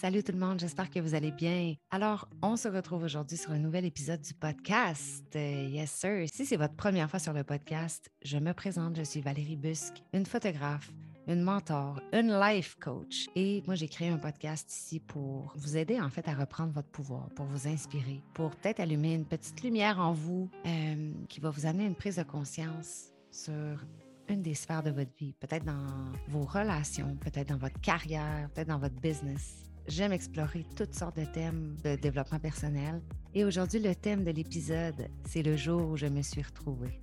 Salut 0.00 0.22
tout 0.22 0.30
le 0.30 0.38
monde, 0.38 0.60
j'espère 0.60 0.90
que 0.90 1.00
vous 1.00 1.16
allez 1.16 1.32
bien. 1.32 1.74
Alors, 1.90 2.28
on 2.40 2.54
se 2.54 2.68
retrouve 2.68 3.02
aujourd'hui 3.02 3.36
sur 3.36 3.50
un 3.50 3.58
nouvel 3.58 3.84
épisode 3.84 4.20
du 4.20 4.32
podcast. 4.32 5.24
Euh, 5.34 5.66
yes, 5.68 5.90
sir. 5.90 6.24
Si 6.32 6.46
c'est 6.46 6.56
votre 6.56 6.76
première 6.76 7.10
fois 7.10 7.18
sur 7.18 7.32
le 7.32 7.42
podcast, 7.42 8.08
je 8.22 8.38
me 8.38 8.52
présente, 8.52 8.96
je 8.96 9.02
suis 9.02 9.20
Valérie 9.20 9.56
Busque, 9.56 10.04
une 10.12 10.24
photographe, 10.24 10.88
une 11.26 11.42
mentor, 11.42 12.00
une 12.12 12.30
life 12.38 12.76
coach. 12.76 13.26
Et 13.34 13.64
moi, 13.66 13.74
j'ai 13.74 13.88
créé 13.88 14.08
un 14.08 14.18
podcast 14.18 14.72
ici 14.72 15.00
pour 15.00 15.52
vous 15.56 15.76
aider 15.76 16.00
en 16.00 16.10
fait 16.10 16.28
à 16.28 16.34
reprendre 16.34 16.72
votre 16.72 16.90
pouvoir, 16.90 17.28
pour 17.30 17.46
vous 17.46 17.66
inspirer, 17.66 18.22
pour 18.34 18.50
peut-être 18.50 18.78
allumer 18.78 19.14
une 19.14 19.26
petite 19.26 19.64
lumière 19.64 19.98
en 19.98 20.12
vous 20.12 20.48
euh, 20.64 21.12
qui 21.28 21.40
va 21.40 21.50
vous 21.50 21.66
amener 21.66 21.86
une 21.86 21.96
prise 21.96 22.18
de 22.18 22.22
conscience 22.22 23.08
sur 23.32 23.84
une 24.28 24.42
des 24.42 24.54
sphères 24.54 24.84
de 24.84 24.90
votre 24.90 25.16
vie, 25.18 25.32
peut-être 25.40 25.64
dans 25.64 26.12
vos 26.28 26.44
relations, 26.44 27.16
peut-être 27.16 27.48
dans 27.48 27.58
votre 27.58 27.80
carrière, 27.80 28.48
peut-être 28.54 28.68
dans 28.68 28.78
votre 28.78 29.00
business. 29.00 29.64
J'aime 29.88 30.12
explorer 30.12 30.66
toutes 30.76 30.94
sortes 30.94 31.16
de 31.16 31.24
thèmes 31.24 31.76
de 31.82 31.96
développement 31.96 32.38
personnel. 32.38 33.00
Et 33.34 33.44
aujourd'hui, 33.44 33.80
le 33.80 33.94
thème 33.94 34.22
de 34.22 34.30
l'épisode, 34.30 35.08
c'est 35.24 35.42
le 35.42 35.56
jour 35.56 35.88
où 35.88 35.96
je 35.96 36.04
me 36.04 36.20
suis 36.20 36.42
retrouvée 36.42 37.00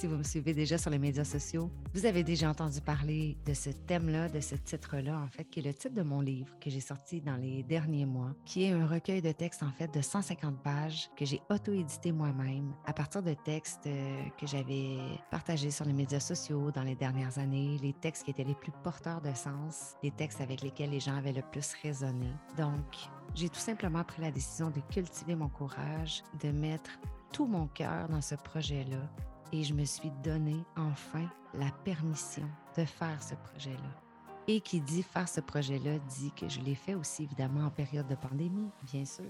si 0.00 0.06
vous 0.06 0.16
me 0.16 0.22
suivez 0.22 0.54
déjà 0.54 0.78
sur 0.78 0.88
les 0.88 0.98
médias 0.98 1.24
sociaux, 1.24 1.70
vous 1.92 2.06
avez 2.06 2.24
déjà 2.24 2.48
entendu 2.48 2.80
parler 2.80 3.36
de 3.44 3.52
ce 3.52 3.68
thème-là, 3.68 4.30
de 4.30 4.40
ce 4.40 4.54
titre-là, 4.54 5.18
en 5.18 5.28
fait, 5.28 5.44
qui 5.44 5.60
est 5.60 5.62
le 5.62 5.74
titre 5.74 5.92
de 5.92 6.00
mon 6.00 6.22
livre 6.22 6.58
que 6.58 6.70
j'ai 6.70 6.80
sorti 6.80 7.20
dans 7.20 7.36
les 7.36 7.62
derniers 7.64 8.06
mois, 8.06 8.34
qui 8.46 8.64
est 8.64 8.72
un 8.72 8.86
recueil 8.86 9.20
de 9.20 9.30
textes, 9.32 9.62
en 9.62 9.70
fait, 9.70 9.92
de 9.92 10.00
150 10.00 10.62
pages 10.62 11.10
que 11.18 11.26
j'ai 11.26 11.42
auto-édité 11.50 12.12
moi-même 12.12 12.72
à 12.86 12.94
partir 12.94 13.22
de 13.22 13.34
textes 13.34 13.86
euh, 13.88 14.22
que 14.40 14.46
j'avais 14.46 14.96
partagés 15.30 15.70
sur 15.70 15.84
les 15.84 15.92
médias 15.92 16.18
sociaux 16.18 16.70
dans 16.70 16.82
les 16.82 16.94
dernières 16.94 17.36
années, 17.38 17.76
les 17.82 17.92
textes 17.92 18.24
qui 18.24 18.30
étaient 18.30 18.42
les 18.42 18.54
plus 18.54 18.72
porteurs 18.82 19.20
de 19.20 19.34
sens, 19.34 19.96
les 20.02 20.12
textes 20.12 20.40
avec 20.40 20.62
lesquels 20.62 20.92
les 20.92 21.00
gens 21.00 21.16
avaient 21.16 21.34
le 21.34 21.42
plus 21.52 21.74
résonné. 21.82 22.30
Donc, 22.56 22.96
j'ai 23.34 23.50
tout 23.50 23.60
simplement 23.60 24.02
pris 24.02 24.22
la 24.22 24.30
décision 24.30 24.70
de 24.70 24.80
cultiver 24.90 25.34
mon 25.34 25.50
courage, 25.50 26.22
de 26.42 26.50
mettre 26.52 26.90
tout 27.32 27.46
mon 27.46 27.66
cœur 27.66 28.08
dans 28.08 28.22
ce 28.22 28.34
projet-là 28.34 29.06
et 29.52 29.64
je 29.64 29.74
me 29.74 29.84
suis 29.84 30.10
donné 30.22 30.56
enfin 30.76 31.28
la 31.54 31.70
permission 31.84 32.48
de 32.76 32.84
faire 32.84 33.22
ce 33.22 33.34
projet-là. 33.34 34.02
Et 34.46 34.60
qui 34.60 34.80
dit 34.80 35.02
faire 35.02 35.28
ce 35.28 35.40
projet-là 35.40 35.98
dit 36.18 36.32
que 36.32 36.48
je 36.48 36.60
l'ai 36.60 36.74
fait 36.74 36.94
aussi 36.94 37.24
évidemment 37.24 37.66
en 37.66 37.70
période 37.70 38.06
de 38.08 38.14
pandémie, 38.14 38.70
bien 38.92 39.04
sûr. 39.04 39.24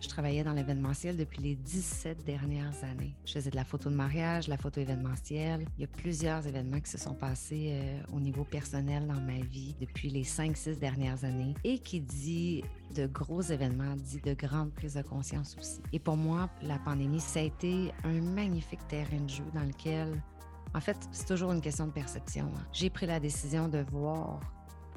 Je 0.00 0.08
travaillais 0.08 0.44
dans 0.44 0.52
l'événementiel 0.52 1.16
depuis 1.16 1.42
les 1.42 1.56
17 1.56 2.24
dernières 2.24 2.84
années. 2.84 3.14
Je 3.24 3.32
faisais 3.32 3.50
de 3.50 3.56
la 3.56 3.64
photo 3.64 3.90
de 3.90 3.96
mariage, 3.96 4.46
la 4.46 4.56
photo 4.56 4.80
événementielle. 4.80 5.66
Il 5.76 5.80
y 5.80 5.84
a 5.84 5.88
plusieurs 5.88 6.46
événements 6.46 6.80
qui 6.80 6.90
se 6.90 6.98
sont 6.98 7.14
passés 7.14 7.70
euh, 7.72 8.00
au 8.12 8.20
niveau 8.20 8.44
personnel 8.44 9.06
dans 9.08 9.20
ma 9.20 9.40
vie 9.40 9.74
depuis 9.80 10.08
les 10.08 10.22
5-6 10.22 10.78
dernières 10.78 11.24
années. 11.24 11.54
Et 11.64 11.80
qui 11.80 12.00
dit 12.00 12.62
de 12.94 13.06
gros 13.06 13.42
événements, 13.42 13.96
dit 13.96 14.20
de 14.20 14.34
grandes 14.34 14.72
prises 14.72 14.94
de 14.94 15.02
conscience 15.02 15.56
aussi. 15.58 15.80
Et 15.92 15.98
pour 15.98 16.16
moi, 16.16 16.48
la 16.62 16.78
pandémie, 16.78 17.20
ça 17.20 17.40
a 17.40 17.42
été 17.42 17.92
un 18.04 18.20
magnifique 18.20 18.86
terrain 18.86 19.20
de 19.20 19.28
jeu 19.28 19.44
dans 19.52 19.64
lequel 19.64 20.22
en 20.74 20.80
fait, 20.80 20.96
c'est 21.12 21.26
toujours 21.26 21.52
une 21.52 21.62
question 21.62 21.86
de 21.86 21.92
perception. 21.92 22.52
Hein. 22.54 22.66
J'ai 22.72 22.90
pris 22.90 23.06
la 23.06 23.20
décision 23.20 23.68
de 23.68 23.78
voir 23.90 24.40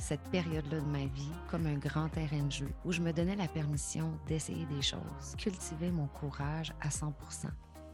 cette 0.02 0.24
période-là 0.32 0.80
de 0.80 0.86
ma 0.86 1.06
vie 1.06 1.32
comme 1.50 1.68
un 1.68 1.78
grand 1.78 2.10
terrain 2.10 2.44
de 2.44 2.52
jeu 2.52 2.70
où 2.84 2.92
je 2.92 3.02
me 3.02 3.14
donnais 3.14 3.36
la 3.36 3.48
permission 3.48 4.18
d'essayer 4.26 4.66
des 4.66 4.82
choses, 4.82 5.36
cultiver 5.38 5.92
mon 5.92 6.08
courage 6.08 6.74
à 6.82 6.90
100% 6.90 7.14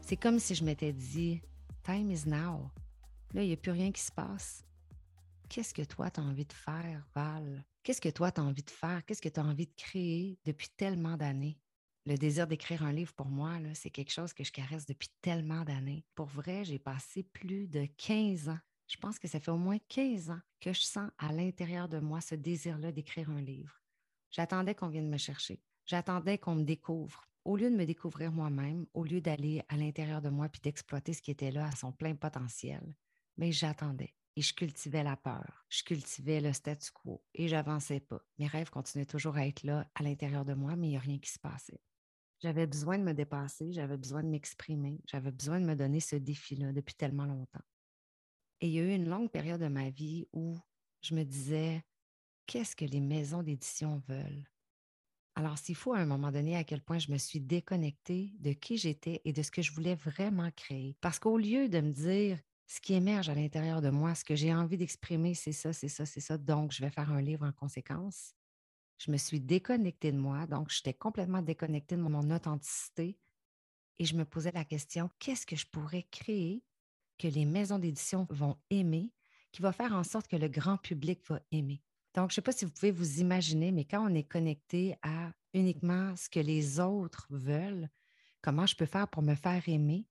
C'est 0.00 0.16
comme 0.16 0.38
si 0.38 0.54
je 0.54 0.64
m'étais 0.64 0.92
dit, 0.92 1.42
Time 1.84 2.10
is 2.10 2.26
now. 2.26 2.70
Là, 3.34 3.42
il 3.42 3.48
n'y 3.48 3.52
a 3.52 3.58
plus 3.58 3.72
rien 3.72 3.92
qui 3.92 4.00
se 4.00 4.10
passe. 4.10 4.64
Qu'est-ce 5.50 5.74
que 5.74 5.82
toi, 5.82 6.10
tu 6.10 6.20
as 6.20 6.22
envie 6.22 6.46
de 6.46 6.52
faire, 6.52 7.06
Val? 7.14 7.62
Qu'est-ce 7.82 8.00
que 8.00 8.08
toi, 8.08 8.32
tu 8.32 8.40
as 8.40 8.44
envie 8.44 8.62
de 8.62 8.70
faire? 8.70 9.04
Qu'est-ce 9.04 9.22
que 9.22 9.28
tu 9.28 9.40
as 9.40 9.44
envie 9.44 9.66
de 9.66 9.74
créer 9.76 10.38
depuis 10.46 10.68
tellement 10.76 11.18
d'années? 11.18 11.58
Le 12.06 12.16
désir 12.16 12.46
d'écrire 12.46 12.84
un 12.84 12.92
livre, 12.92 13.12
pour 13.12 13.28
moi, 13.28 13.52
c'est 13.74 13.90
quelque 13.90 14.12
chose 14.12 14.32
que 14.32 14.44
je 14.44 14.52
caresse 14.52 14.86
depuis 14.86 15.10
tellement 15.20 15.62
d'années. 15.62 16.06
Pour 16.14 16.26
vrai, 16.26 16.64
j'ai 16.64 16.78
passé 16.78 17.22
plus 17.22 17.68
de 17.68 17.86
15 17.98 18.48
ans 18.48 18.58
je 18.88 18.96
pense 18.96 19.18
que 19.18 19.28
ça 19.28 19.38
fait 19.38 19.50
au 19.50 19.58
moins 19.58 19.78
15 19.88 20.30
ans 20.30 20.40
que 20.60 20.72
je 20.72 20.80
sens 20.80 21.10
à 21.18 21.32
l'intérieur 21.32 21.88
de 21.88 21.98
moi 21.98 22.20
ce 22.20 22.34
désir-là 22.34 22.90
d'écrire 22.90 23.30
un 23.30 23.40
livre. 23.40 23.82
J'attendais 24.30 24.74
qu'on 24.74 24.88
vienne 24.88 25.10
me 25.10 25.18
chercher. 25.18 25.62
J'attendais 25.86 26.38
qu'on 26.38 26.54
me 26.54 26.64
découvre. 26.64 27.24
Au 27.44 27.56
lieu 27.56 27.70
de 27.70 27.76
me 27.76 27.86
découvrir 27.86 28.32
moi-même, 28.32 28.86
au 28.94 29.04
lieu 29.04 29.20
d'aller 29.20 29.62
à 29.68 29.76
l'intérieur 29.76 30.20
de 30.20 30.28
moi 30.28 30.48
puis 30.48 30.60
d'exploiter 30.60 31.12
ce 31.12 31.22
qui 31.22 31.30
était 31.30 31.50
là 31.50 31.66
à 31.66 31.72
son 31.72 31.92
plein 31.92 32.14
potentiel, 32.14 32.94
mais 33.36 33.52
j'attendais 33.52 34.14
et 34.36 34.42
je 34.42 34.54
cultivais 34.54 35.02
la 35.02 35.16
peur. 35.16 35.66
Je 35.68 35.82
cultivais 35.82 36.40
le 36.40 36.52
statu 36.52 36.90
quo 36.92 37.22
et 37.34 37.48
j'avançais 37.48 38.00
pas. 38.00 38.20
Mes 38.38 38.46
rêves 38.46 38.70
continuaient 38.70 39.06
toujours 39.06 39.36
à 39.36 39.46
être 39.46 39.64
là 39.64 39.90
à 39.94 40.02
l'intérieur 40.02 40.44
de 40.44 40.54
moi, 40.54 40.76
mais 40.76 40.88
il 40.88 40.90
n'y 40.90 40.96
a 40.96 41.00
rien 41.00 41.18
qui 41.18 41.30
se 41.30 41.38
passait. 41.38 41.80
J'avais 42.40 42.66
besoin 42.66 42.98
de 42.98 43.02
me 43.02 43.14
dépasser, 43.14 43.72
j'avais 43.72 43.96
besoin 43.96 44.22
de 44.22 44.28
m'exprimer, 44.28 45.00
j'avais 45.06 45.32
besoin 45.32 45.60
de 45.60 45.66
me 45.66 45.74
donner 45.74 46.00
ce 46.00 46.16
défi-là 46.16 46.72
depuis 46.72 46.94
tellement 46.94 47.24
longtemps. 47.24 47.64
Et 48.60 48.68
il 48.68 48.72
y 48.72 48.78
a 48.78 48.82
eu 48.82 48.94
une 48.94 49.08
longue 49.08 49.30
période 49.30 49.60
de 49.60 49.68
ma 49.68 49.90
vie 49.90 50.26
où 50.32 50.58
je 51.00 51.14
me 51.14 51.24
disais, 51.24 51.84
qu'est-ce 52.46 52.74
que 52.74 52.84
les 52.84 53.00
maisons 53.00 53.42
d'édition 53.42 54.02
veulent? 54.08 54.48
Alors, 55.36 55.56
s'il 55.56 55.76
faut 55.76 55.92
à 55.92 55.98
un 55.98 56.06
moment 56.06 56.32
donné 56.32 56.56
à 56.56 56.64
quel 56.64 56.82
point 56.82 56.98
je 56.98 57.12
me 57.12 57.18
suis 57.18 57.40
déconnectée 57.40 58.32
de 58.40 58.52
qui 58.52 58.76
j'étais 58.76 59.20
et 59.24 59.32
de 59.32 59.42
ce 59.42 59.52
que 59.52 59.62
je 59.62 59.72
voulais 59.72 59.94
vraiment 59.94 60.50
créer. 60.50 60.96
Parce 61.00 61.20
qu'au 61.20 61.38
lieu 61.38 61.68
de 61.68 61.80
me 61.80 61.92
dire 61.92 62.40
ce 62.66 62.80
qui 62.80 62.94
émerge 62.94 63.28
à 63.28 63.34
l'intérieur 63.34 63.80
de 63.80 63.90
moi, 63.90 64.16
ce 64.16 64.24
que 64.24 64.34
j'ai 64.34 64.52
envie 64.52 64.76
d'exprimer, 64.76 65.34
c'est 65.34 65.52
ça, 65.52 65.72
c'est 65.72 65.88
ça, 65.88 66.04
c'est 66.04 66.20
ça, 66.20 66.36
donc 66.36 66.72
je 66.72 66.82
vais 66.82 66.90
faire 66.90 67.10
un 67.12 67.22
livre 67.22 67.46
en 67.46 67.52
conséquence, 67.52 68.34
je 68.98 69.10
me 69.10 69.16
suis 69.16 69.40
déconnectée 69.40 70.12
de 70.12 70.18
moi, 70.18 70.46
donc 70.46 70.70
j'étais 70.70 70.92
complètement 70.92 71.40
déconnectée 71.40 71.96
de 71.96 72.02
mon 72.02 72.30
authenticité 72.30 73.18
et 73.98 74.04
je 74.04 74.16
me 74.16 74.24
posais 74.24 74.52
la 74.52 74.64
question, 74.64 75.08
qu'est-ce 75.18 75.46
que 75.46 75.56
je 75.56 75.66
pourrais 75.66 76.02
créer 76.10 76.62
que 77.18 77.28
les 77.28 77.44
maisons 77.44 77.78
d'édition 77.78 78.26
vont 78.30 78.56
aimer, 78.70 79.12
qui 79.52 79.62
va 79.62 79.72
faire 79.72 79.92
en 79.92 80.04
sorte 80.04 80.28
que 80.28 80.36
le 80.36 80.48
grand 80.48 80.76
public 80.76 81.20
va 81.28 81.40
aimer. 81.50 81.82
Donc, 82.14 82.30
je 82.30 82.32
ne 82.32 82.34
sais 82.36 82.42
pas 82.42 82.52
si 82.52 82.64
vous 82.64 82.70
pouvez 82.70 82.90
vous 82.90 83.20
imaginer, 83.20 83.72
mais 83.72 83.84
quand 83.84 84.04
on 84.04 84.14
est 84.14 84.24
connecté 84.24 84.96
à 85.02 85.32
uniquement 85.52 86.16
ce 86.16 86.28
que 86.28 86.40
les 86.40 86.80
autres 86.80 87.26
veulent, 87.30 87.88
comment 88.42 88.66
je 88.66 88.76
peux 88.76 88.86
faire 88.86 89.08
pour 89.08 89.22
me 89.22 89.34
faire 89.34 89.68
aimer? 89.68 90.06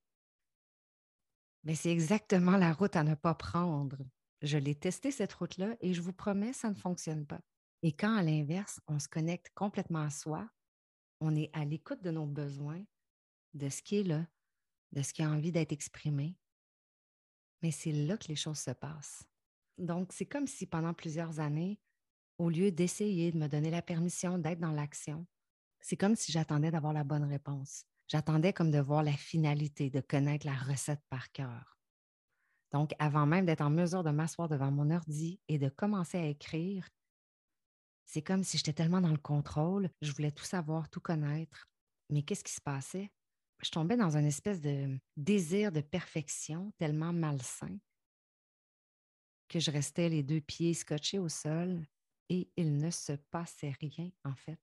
Mais 1.64 1.74
c'est 1.74 1.90
exactement 1.90 2.56
la 2.56 2.72
route 2.72 2.96
à 2.96 3.04
ne 3.04 3.14
pas 3.14 3.34
prendre. 3.34 3.98
Je 4.42 4.58
l'ai 4.58 4.74
testé 4.74 5.10
cette 5.10 5.32
route-là 5.32 5.76
et 5.80 5.92
je 5.94 6.00
vous 6.00 6.12
promets, 6.12 6.52
ça 6.52 6.70
ne 6.70 6.74
fonctionne 6.74 7.26
pas. 7.26 7.40
Et 7.82 7.92
quand, 7.92 8.16
à 8.16 8.22
l'inverse, 8.22 8.80
on 8.86 8.98
se 8.98 9.08
connecte 9.08 9.50
complètement 9.54 10.02
à 10.02 10.10
soi, 10.10 10.48
on 11.20 11.34
est 11.34 11.50
à 11.52 11.64
l'écoute 11.64 12.02
de 12.02 12.10
nos 12.10 12.26
besoins, 12.26 12.82
de 13.54 13.68
ce 13.68 13.82
qui 13.82 13.98
est 13.98 14.04
là, 14.04 14.26
de 14.92 15.02
ce 15.02 15.12
qui 15.12 15.22
a 15.22 15.30
envie 15.30 15.52
d'être 15.52 15.72
exprimé, 15.72 16.36
mais 17.62 17.70
c'est 17.70 17.92
là 17.92 18.16
que 18.16 18.28
les 18.28 18.36
choses 18.36 18.58
se 18.58 18.70
passent. 18.70 19.24
Donc, 19.78 20.12
c'est 20.12 20.26
comme 20.26 20.46
si 20.46 20.66
pendant 20.66 20.94
plusieurs 20.94 21.40
années, 21.40 21.80
au 22.38 22.50
lieu 22.50 22.70
d'essayer 22.70 23.32
de 23.32 23.38
me 23.38 23.48
donner 23.48 23.70
la 23.70 23.82
permission 23.82 24.38
d'être 24.38 24.60
dans 24.60 24.72
l'action, 24.72 25.26
c'est 25.80 25.96
comme 25.96 26.16
si 26.16 26.32
j'attendais 26.32 26.70
d'avoir 26.70 26.92
la 26.92 27.04
bonne 27.04 27.24
réponse. 27.24 27.84
J'attendais 28.08 28.52
comme 28.52 28.70
de 28.70 28.78
voir 28.78 29.02
la 29.02 29.12
finalité, 29.12 29.90
de 29.90 30.00
connaître 30.00 30.46
la 30.46 30.54
recette 30.54 31.02
par 31.10 31.30
cœur. 31.30 31.78
Donc, 32.72 32.92
avant 32.98 33.26
même 33.26 33.46
d'être 33.46 33.60
en 33.60 33.70
mesure 33.70 34.02
de 34.02 34.10
m'asseoir 34.10 34.48
devant 34.48 34.70
mon 34.70 34.90
ordi 34.90 35.40
et 35.48 35.58
de 35.58 35.68
commencer 35.68 36.18
à 36.18 36.26
écrire, 36.26 36.88
c'est 38.04 38.22
comme 38.22 38.44
si 38.44 38.56
j'étais 38.56 38.72
tellement 38.72 39.00
dans 39.00 39.10
le 39.10 39.18
contrôle, 39.18 39.90
je 40.00 40.12
voulais 40.12 40.32
tout 40.32 40.44
savoir, 40.44 40.88
tout 40.88 41.00
connaître. 41.00 41.68
Mais 42.10 42.22
qu'est-ce 42.22 42.44
qui 42.44 42.52
se 42.52 42.60
passait? 42.60 43.10
Je 43.62 43.70
tombais 43.70 43.96
dans 43.96 44.16
une 44.16 44.26
espèce 44.26 44.60
de 44.60 44.98
désir 45.16 45.72
de 45.72 45.80
perfection 45.80 46.72
tellement 46.78 47.12
malsain 47.12 47.76
que 49.48 49.60
je 49.60 49.70
restais 49.70 50.08
les 50.08 50.22
deux 50.22 50.40
pieds 50.40 50.74
scotchés 50.74 51.18
au 51.18 51.28
sol 51.28 51.84
et 52.28 52.50
il 52.56 52.76
ne 52.76 52.90
se 52.90 53.12
passait 53.12 53.74
rien 53.80 54.10
en 54.24 54.34
fait. 54.34 54.60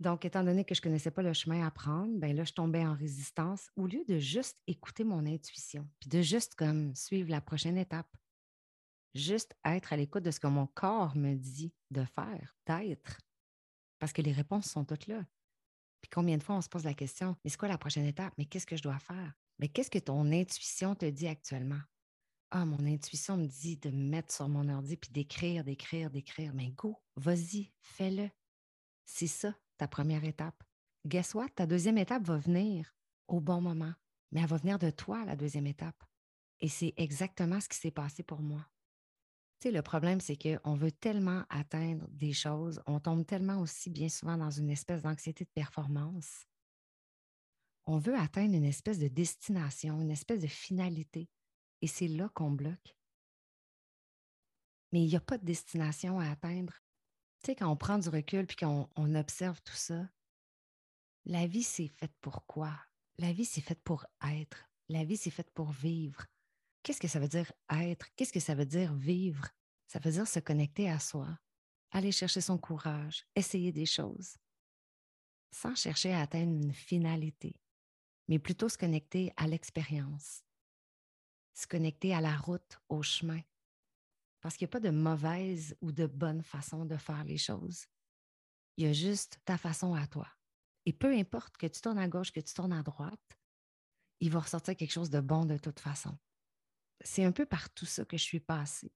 Donc, 0.00 0.24
étant 0.24 0.42
donné 0.42 0.64
que 0.64 0.74
je 0.74 0.80
ne 0.80 0.82
connaissais 0.82 1.12
pas 1.12 1.22
le 1.22 1.32
chemin 1.32 1.64
à 1.64 1.70
prendre, 1.70 2.18
ben 2.18 2.34
là, 2.34 2.42
je 2.42 2.52
tombais 2.52 2.84
en 2.84 2.94
résistance 2.94 3.70
au 3.76 3.86
lieu 3.86 4.04
de 4.08 4.18
juste 4.18 4.60
écouter 4.66 5.04
mon 5.04 5.24
intuition, 5.26 5.88
puis 6.00 6.08
de 6.08 6.20
juste 6.22 6.56
comme 6.56 6.92
suivre 6.96 7.30
la 7.30 7.40
prochaine 7.40 7.78
étape. 7.78 8.12
Juste 9.14 9.54
être 9.64 9.92
à 9.92 9.96
l'écoute 9.96 10.24
de 10.24 10.32
ce 10.32 10.40
que 10.40 10.48
mon 10.48 10.66
corps 10.66 11.16
me 11.16 11.34
dit 11.34 11.72
de 11.90 12.04
faire, 12.04 12.56
d'être. 12.66 13.20
Parce 14.00 14.12
que 14.12 14.22
les 14.22 14.32
réponses 14.32 14.66
sont 14.66 14.84
toutes 14.84 15.06
là. 15.06 15.24
Puis 16.02 16.10
combien 16.10 16.36
de 16.36 16.42
fois 16.42 16.56
on 16.56 16.60
se 16.60 16.68
pose 16.68 16.84
la 16.84 16.94
question, 16.94 17.36
mais 17.44 17.50
c'est 17.50 17.56
quoi 17.56 17.68
la 17.68 17.78
prochaine 17.78 18.04
étape? 18.04 18.34
Mais 18.36 18.44
qu'est-ce 18.44 18.66
que 18.66 18.76
je 18.76 18.82
dois 18.82 18.98
faire? 18.98 19.32
Mais 19.58 19.68
qu'est-ce 19.68 19.90
que 19.90 19.98
ton 19.98 20.30
intuition 20.32 20.94
te 20.94 21.06
dit 21.06 21.28
actuellement? 21.28 21.80
Ah, 22.50 22.66
mon 22.66 22.84
intuition 22.84 23.38
me 23.38 23.46
dit 23.46 23.78
de 23.78 23.90
me 23.90 24.10
mettre 24.10 24.34
sur 24.34 24.48
mon 24.48 24.68
ordi 24.68 24.96
puis 24.96 25.10
d'écrire, 25.10 25.64
d'écrire, 25.64 26.10
d'écrire. 26.10 26.52
Mais 26.52 26.70
go, 26.72 26.98
vas-y, 27.16 27.72
fais-le. 27.80 28.28
C'est 29.06 29.26
ça, 29.26 29.56
ta 29.78 29.88
première 29.88 30.24
étape. 30.24 30.62
Guess 31.06 31.34
what? 31.34 31.48
Ta 31.50 31.66
deuxième 31.66 31.98
étape 31.98 32.24
va 32.24 32.36
venir 32.36 32.94
au 33.28 33.40
bon 33.40 33.60
moment, 33.60 33.94
mais 34.32 34.40
elle 34.40 34.48
va 34.48 34.56
venir 34.58 34.78
de 34.78 34.90
toi, 34.90 35.24
la 35.24 35.36
deuxième 35.36 35.66
étape. 35.66 36.04
Et 36.60 36.68
c'est 36.68 36.92
exactement 36.96 37.60
ce 37.60 37.68
qui 37.68 37.78
s'est 37.78 37.90
passé 37.90 38.22
pour 38.22 38.42
moi. 38.42 38.66
Le 39.64 39.80
problème, 39.80 40.20
c'est 40.20 40.36
qu'on 40.36 40.74
veut 40.74 40.90
tellement 40.90 41.44
atteindre 41.48 42.08
des 42.10 42.32
choses, 42.32 42.82
on 42.86 42.98
tombe 42.98 43.24
tellement 43.24 43.60
aussi 43.60 43.90
bien 43.90 44.08
souvent 44.08 44.36
dans 44.36 44.50
une 44.50 44.70
espèce 44.70 45.02
d'anxiété 45.02 45.44
de 45.44 45.50
performance. 45.50 46.46
On 47.84 47.98
veut 47.98 48.16
atteindre 48.16 48.54
une 48.54 48.64
espèce 48.64 48.98
de 48.98 49.08
destination, 49.08 50.00
une 50.00 50.10
espèce 50.10 50.40
de 50.40 50.48
finalité. 50.48 51.28
Et 51.80 51.86
c'est 51.86 52.08
là 52.08 52.28
qu'on 52.34 52.50
bloque. 52.50 52.96
Mais 54.92 55.02
il 55.02 55.08
n'y 55.08 55.16
a 55.16 55.20
pas 55.20 55.38
de 55.38 55.44
destination 55.44 56.18
à 56.18 56.28
atteindre. 56.30 56.74
Tu 57.40 57.46
sais, 57.46 57.56
quand 57.56 57.70
on 57.70 57.76
prend 57.76 57.98
du 57.98 58.08
recul 58.08 58.46
puis 58.46 58.56
qu'on 58.56 58.88
on 58.96 59.14
observe 59.14 59.60
tout 59.62 59.74
ça, 59.74 60.08
la 61.24 61.46
vie, 61.46 61.62
c'est 61.62 61.88
faite 61.88 62.14
pour 62.20 62.46
quoi? 62.46 62.72
La 63.18 63.32
vie, 63.32 63.44
c'est 63.44 63.60
faite 63.60 63.82
pour 63.82 64.06
être. 64.28 64.68
La 64.88 65.04
vie, 65.04 65.16
c'est 65.16 65.30
faite 65.30 65.50
pour 65.50 65.70
vivre. 65.70 66.26
Qu'est-ce 66.82 67.00
que 67.00 67.08
ça 67.08 67.20
veut 67.20 67.28
dire 67.28 67.52
être? 67.70 68.06
Qu'est-ce 68.16 68.32
que 68.32 68.40
ça 68.40 68.54
veut 68.54 68.66
dire 68.66 68.92
vivre? 68.94 69.48
Ça 69.86 69.98
veut 70.00 70.10
dire 70.10 70.26
se 70.26 70.40
connecter 70.40 70.90
à 70.90 70.98
soi, 70.98 71.38
aller 71.90 72.12
chercher 72.12 72.40
son 72.40 72.58
courage, 72.58 73.24
essayer 73.36 73.72
des 73.72 73.86
choses, 73.86 74.36
sans 75.52 75.76
chercher 75.76 76.12
à 76.12 76.22
atteindre 76.22 76.52
une 76.52 76.72
finalité, 76.72 77.60
mais 78.28 78.38
plutôt 78.38 78.68
se 78.68 78.78
connecter 78.78 79.32
à 79.36 79.46
l'expérience, 79.46 80.42
se 81.54 81.66
connecter 81.66 82.14
à 82.14 82.20
la 82.20 82.36
route, 82.36 82.80
au 82.88 83.02
chemin. 83.02 83.40
Parce 84.40 84.56
qu'il 84.56 84.64
n'y 84.64 84.70
a 84.70 84.72
pas 84.72 84.80
de 84.80 84.90
mauvaise 84.90 85.76
ou 85.82 85.92
de 85.92 86.06
bonne 86.06 86.42
façon 86.42 86.84
de 86.84 86.96
faire 86.96 87.22
les 87.24 87.38
choses. 87.38 87.86
Il 88.76 88.86
y 88.86 88.88
a 88.88 88.92
juste 88.92 89.38
ta 89.44 89.56
façon 89.56 89.94
à 89.94 90.06
toi. 90.08 90.26
Et 90.84 90.92
peu 90.92 91.14
importe 91.14 91.56
que 91.58 91.66
tu 91.66 91.80
tournes 91.80 91.98
à 91.98 92.08
gauche, 92.08 92.32
que 92.32 92.40
tu 92.40 92.52
tournes 92.52 92.72
à 92.72 92.82
droite, 92.82 93.38
il 94.18 94.30
va 94.30 94.40
ressortir 94.40 94.74
quelque 94.74 94.90
chose 94.90 95.10
de 95.10 95.20
bon 95.20 95.44
de 95.44 95.58
toute 95.58 95.78
façon. 95.78 96.18
C'est 97.04 97.24
un 97.24 97.32
peu 97.32 97.46
par 97.46 97.70
tout 97.70 97.86
ça 97.86 98.04
que 98.04 98.16
je 98.16 98.22
suis 98.22 98.40
passée. 98.40 98.92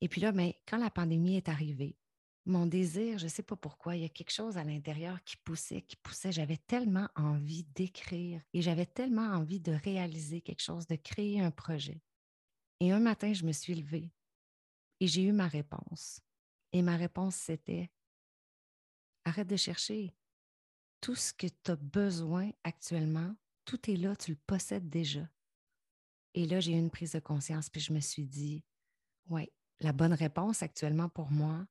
Et 0.00 0.08
puis 0.08 0.20
là, 0.20 0.32
mais 0.32 0.60
quand 0.66 0.78
la 0.78 0.90
pandémie 0.90 1.36
est 1.36 1.48
arrivée, 1.48 1.96
mon 2.44 2.66
désir, 2.66 3.18
je 3.18 3.24
ne 3.24 3.30
sais 3.30 3.44
pas 3.44 3.54
pourquoi, 3.54 3.94
il 3.94 4.02
y 4.02 4.04
a 4.04 4.08
quelque 4.08 4.32
chose 4.32 4.56
à 4.56 4.64
l'intérieur 4.64 5.22
qui 5.22 5.36
poussait, 5.36 5.82
qui 5.82 5.94
poussait. 5.94 6.32
J'avais 6.32 6.56
tellement 6.56 7.08
envie 7.14 7.64
d'écrire 7.74 8.42
et 8.52 8.62
j'avais 8.62 8.86
tellement 8.86 9.28
envie 9.28 9.60
de 9.60 9.72
réaliser 9.72 10.40
quelque 10.40 10.62
chose, 10.62 10.88
de 10.88 10.96
créer 10.96 11.40
un 11.40 11.52
projet. 11.52 12.02
Et 12.80 12.90
un 12.90 12.98
matin, 12.98 13.32
je 13.32 13.44
me 13.44 13.52
suis 13.52 13.76
levée 13.76 14.10
et 14.98 15.06
j'ai 15.06 15.22
eu 15.22 15.32
ma 15.32 15.46
réponse. 15.46 16.20
Et 16.72 16.82
ma 16.82 16.96
réponse, 16.96 17.36
c'était 17.36 17.92
arrête 19.24 19.48
de 19.48 19.56
chercher. 19.56 20.12
Tout 21.00 21.14
ce 21.14 21.32
que 21.32 21.46
tu 21.46 21.70
as 21.70 21.76
besoin 21.76 22.50
actuellement, 22.64 23.36
tout 23.64 23.90
est 23.90 23.96
là, 23.96 24.16
tu 24.16 24.32
le 24.32 24.38
possèdes 24.46 24.88
déjà. 24.88 25.28
Et 26.34 26.46
là, 26.46 26.60
j'ai 26.60 26.72
eu 26.72 26.78
une 26.78 26.90
prise 26.90 27.12
de 27.12 27.20
conscience, 27.20 27.68
puis 27.68 27.80
je 27.80 27.92
me 27.92 28.00
suis 28.00 28.26
dit, 28.26 28.64
ouais, 29.28 29.52
la 29.80 29.92
bonne 29.92 30.14
réponse 30.14 30.62
actuellement 30.62 31.08
pour 31.08 31.30
moi, 31.30 31.66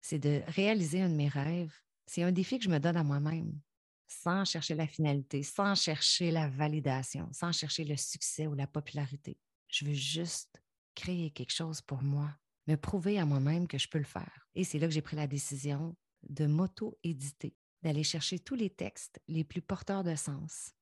c'est 0.00 0.18
de 0.18 0.42
réaliser 0.48 1.02
un 1.02 1.08
de 1.08 1.14
mes 1.14 1.28
rêves. 1.28 1.74
C'est 2.06 2.22
un 2.22 2.32
défi 2.32 2.58
que 2.58 2.64
je 2.64 2.70
me 2.70 2.80
donne 2.80 2.96
à 2.96 3.04
moi-même, 3.04 3.60
sans 4.08 4.44
chercher 4.44 4.74
la 4.74 4.86
finalité, 4.86 5.42
sans 5.42 5.74
chercher 5.74 6.30
la 6.30 6.48
validation, 6.48 7.28
sans 7.32 7.52
chercher 7.52 7.84
le 7.84 7.96
succès 7.96 8.46
ou 8.46 8.54
la 8.54 8.66
popularité. 8.66 9.38
Je 9.68 9.84
veux 9.84 9.94
juste 9.94 10.60
créer 10.94 11.30
quelque 11.30 11.52
chose 11.52 11.80
pour 11.80 12.02
moi, 12.02 12.34
me 12.66 12.76
prouver 12.76 13.18
à 13.18 13.26
moi-même 13.26 13.68
que 13.68 13.78
je 13.78 13.88
peux 13.88 13.98
le 13.98 14.04
faire. 14.04 14.48
Et 14.54 14.64
c'est 14.64 14.78
là 14.78 14.88
que 14.88 14.94
j'ai 14.94 15.02
pris 15.02 15.16
la 15.16 15.28
décision 15.28 15.96
de 16.28 16.46
m'auto-éditer, 16.46 17.54
d'aller 17.82 18.02
chercher 18.02 18.38
tous 18.38 18.56
les 18.56 18.70
textes 18.70 19.20
les 19.28 19.44
plus 19.44 19.62
porteurs 19.62 20.02
de 20.02 20.14
sens, 20.16 20.72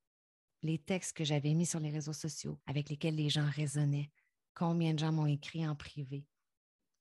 les 0.61 0.77
textes 0.77 1.15
que 1.15 1.23
j'avais 1.23 1.53
mis 1.53 1.65
sur 1.65 1.79
les 1.79 1.91
réseaux 1.91 2.13
sociaux, 2.13 2.59
avec 2.65 2.89
lesquels 2.89 3.15
les 3.15 3.29
gens 3.29 3.49
raisonnaient, 3.49 4.11
combien 4.53 4.93
de 4.93 4.99
gens 4.99 5.11
m'ont 5.11 5.25
écrit 5.25 5.67
en 5.67 5.75
privé 5.75 6.25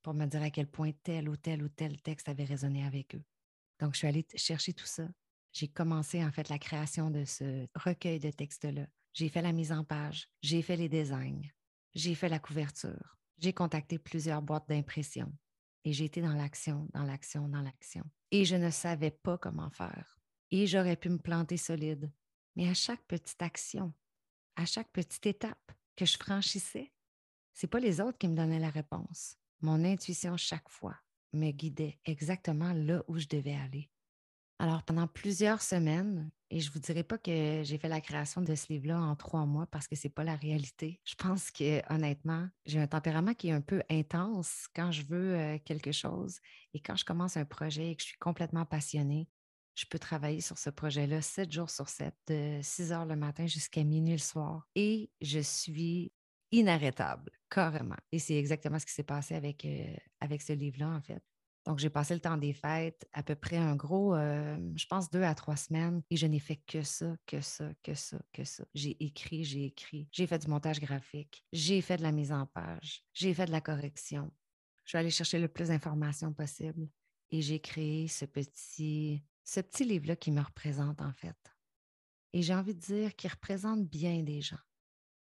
pour 0.02 0.14
me 0.14 0.26
dire 0.26 0.42
à 0.42 0.50
quel 0.50 0.68
point 0.68 0.92
tel 1.02 1.28
ou 1.28 1.36
tel 1.36 1.62
ou 1.62 1.68
tel 1.68 2.00
texte 2.00 2.28
avait 2.28 2.44
résonné 2.44 2.84
avec 2.84 3.14
eux. 3.14 3.24
Donc, 3.80 3.94
je 3.94 3.98
suis 3.98 4.06
allée 4.06 4.26
chercher 4.36 4.72
tout 4.72 4.86
ça. 4.86 5.08
J'ai 5.52 5.68
commencé 5.68 6.24
en 6.24 6.30
fait 6.30 6.48
la 6.48 6.58
création 6.58 7.10
de 7.10 7.24
ce 7.24 7.66
recueil 7.74 8.18
de 8.18 8.30
textes-là. 8.30 8.86
J'ai 9.12 9.28
fait 9.28 9.42
la 9.42 9.52
mise 9.52 9.72
en 9.72 9.84
page, 9.84 10.28
j'ai 10.42 10.62
fait 10.62 10.76
les 10.76 10.88
designs, 10.88 11.42
j'ai 11.94 12.14
fait 12.14 12.28
la 12.28 12.38
couverture, 12.38 13.16
j'ai 13.38 13.52
contacté 13.52 13.98
plusieurs 13.98 14.42
boîtes 14.42 14.68
d'impression 14.68 15.32
et 15.84 15.92
j'ai 15.92 16.04
été 16.04 16.20
dans 16.20 16.34
l'action, 16.34 16.88
dans 16.92 17.02
l'action, 17.02 17.48
dans 17.48 17.62
l'action. 17.62 18.04
Et 18.30 18.44
je 18.44 18.56
ne 18.56 18.70
savais 18.70 19.10
pas 19.10 19.38
comment 19.38 19.70
faire. 19.70 20.18
Et 20.50 20.66
j'aurais 20.66 20.96
pu 20.96 21.08
me 21.08 21.18
planter 21.18 21.56
solide. 21.56 22.10
Mais 22.58 22.68
à 22.68 22.74
chaque 22.74 23.04
petite 23.06 23.40
action, 23.40 23.94
à 24.56 24.66
chaque 24.66 24.90
petite 24.90 25.24
étape 25.26 25.72
que 25.94 26.04
je 26.04 26.18
franchissais, 26.18 26.92
ce 27.54 27.64
n'est 27.64 27.70
pas 27.70 27.78
les 27.78 28.00
autres 28.00 28.18
qui 28.18 28.26
me 28.26 28.34
donnaient 28.34 28.58
la 28.58 28.68
réponse. 28.68 29.36
Mon 29.60 29.84
intuition, 29.84 30.36
chaque 30.36 30.68
fois, 30.68 30.96
me 31.32 31.52
guidait 31.52 32.00
exactement 32.04 32.72
là 32.72 33.04
où 33.06 33.16
je 33.16 33.28
devais 33.28 33.54
aller. 33.54 33.88
Alors, 34.58 34.82
pendant 34.82 35.06
plusieurs 35.06 35.62
semaines, 35.62 36.32
et 36.50 36.58
je 36.58 36.72
vous 36.72 36.80
dirai 36.80 37.04
pas 37.04 37.16
que 37.16 37.62
j'ai 37.62 37.78
fait 37.78 37.88
la 37.88 38.00
création 38.00 38.42
de 38.42 38.56
ce 38.56 38.72
livre-là 38.72 39.00
en 39.00 39.14
trois 39.14 39.46
mois 39.46 39.66
parce 39.66 39.86
que 39.86 39.94
ce 39.94 40.08
n'est 40.08 40.12
pas 40.12 40.24
la 40.24 40.34
réalité. 40.34 41.00
Je 41.04 41.14
pense 41.14 41.52
que, 41.52 41.80
honnêtement, 41.94 42.48
j'ai 42.66 42.80
un 42.80 42.88
tempérament 42.88 43.34
qui 43.34 43.50
est 43.50 43.52
un 43.52 43.60
peu 43.60 43.84
intense 43.88 44.66
quand 44.74 44.90
je 44.90 45.02
veux 45.02 45.36
euh, 45.36 45.58
quelque 45.64 45.92
chose. 45.92 46.40
Et 46.74 46.80
quand 46.80 46.96
je 46.96 47.04
commence 47.04 47.36
un 47.36 47.44
projet 47.44 47.92
et 47.92 47.94
que 47.94 48.02
je 48.02 48.08
suis 48.08 48.18
complètement 48.18 48.64
passionnée, 48.64 49.28
je 49.78 49.86
peux 49.86 49.98
travailler 49.98 50.40
sur 50.40 50.58
ce 50.58 50.70
projet-là 50.70 51.22
sept 51.22 51.52
jours 51.52 51.70
sur 51.70 51.88
sept, 51.88 52.14
de 52.26 52.58
6 52.60 52.90
heures 52.90 53.06
le 53.06 53.14
matin 53.14 53.46
jusqu'à 53.46 53.84
minuit 53.84 54.12
le 54.12 54.18
soir. 54.18 54.66
Et 54.74 55.08
je 55.20 55.38
suis 55.38 56.12
inarrêtable, 56.50 57.30
carrément. 57.48 57.96
Et 58.10 58.18
c'est 58.18 58.36
exactement 58.36 58.80
ce 58.80 58.86
qui 58.86 58.92
s'est 58.92 59.04
passé 59.04 59.36
avec, 59.36 59.64
euh, 59.64 59.94
avec 60.18 60.42
ce 60.42 60.52
livre-là, 60.52 60.88
en 60.88 61.00
fait. 61.00 61.22
Donc, 61.64 61.78
j'ai 61.78 61.90
passé 61.90 62.14
le 62.14 62.20
temps 62.20 62.36
des 62.36 62.54
fêtes, 62.54 63.06
à 63.12 63.22
peu 63.22 63.36
près 63.36 63.58
un 63.58 63.76
gros, 63.76 64.16
euh, 64.16 64.58
je 64.74 64.86
pense, 64.86 65.10
deux 65.10 65.22
à 65.22 65.34
trois 65.36 65.56
semaines, 65.56 66.02
et 66.10 66.16
je 66.16 66.26
n'ai 66.26 66.40
fait 66.40 66.60
que 66.66 66.82
ça, 66.82 67.14
que 67.26 67.40
ça, 67.40 67.70
que 67.84 67.94
ça, 67.94 68.18
que 68.32 68.42
ça. 68.42 68.64
J'ai 68.74 68.96
écrit, 69.04 69.44
j'ai 69.44 69.66
écrit, 69.66 70.08
j'ai 70.10 70.26
fait 70.26 70.38
du 70.38 70.48
montage 70.48 70.80
graphique, 70.80 71.44
j'ai 71.52 71.82
fait 71.82 71.98
de 71.98 72.02
la 72.02 72.10
mise 72.10 72.32
en 72.32 72.46
page, 72.46 73.04
j'ai 73.12 73.32
fait 73.32 73.46
de 73.46 73.52
la 73.52 73.60
correction. 73.60 74.32
Je 74.84 74.90
suis 74.90 74.98
allée 74.98 75.10
chercher 75.10 75.38
le 75.38 75.48
plus 75.48 75.68
d'informations 75.68 76.32
possible 76.32 76.88
et 77.30 77.42
j'ai 77.42 77.60
créé 77.60 78.08
ce 78.08 78.24
petit, 78.24 79.22
ce 79.48 79.60
petit 79.60 79.84
livre-là 79.84 80.14
qui 80.14 80.30
me 80.30 80.42
représente, 80.42 81.00
en 81.00 81.12
fait. 81.14 81.38
Et 82.34 82.42
j'ai 82.42 82.54
envie 82.54 82.74
de 82.74 82.80
dire 82.80 83.16
qu'il 83.16 83.30
représente 83.30 83.88
bien 83.88 84.22
des 84.22 84.42
gens 84.42 84.60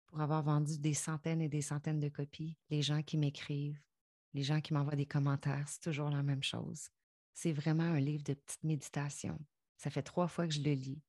pour 0.07 0.23
avoir 0.23 0.43
vendu 0.43 0.79
des 0.79 0.95
centaines 0.95 1.43
et 1.43 1.51
des 1.51 1.61
centaines 1.61 2.01
de 2.01 2.09
copies, 2.09 2.57
les 2.71 2.81
gens 2.81 3.03
qui 3.03 3.19
m'écrivent, 3.19 3.79
les 4.33 4.43
gens 4.43 4.63
qui 4.63 4.73
m'envoient 4.73 4.97
des 4.97 5.05
commentaires, 5.05 5.69
c'est 5.69 5.83
toujours 5.83 6.09
la 6.09 6.23
même 6.23 6.43
chose. 6.43 6.89
C'est 7.35 7.53
vraiment 7.53 7.83
un 7.83 8.01
livre 8.01 8.23
de 8.25 8.33
petite 8.33 8.65
méditation. 8.65 9.39
Ça 9.77 9.91
fait 9.91 10.03
trois 10.03 10.27
fois 10.27 10.49
que 10.49 10.55
je 10.55 10.63
le 10.63 10.73
lis. 10.73 11.03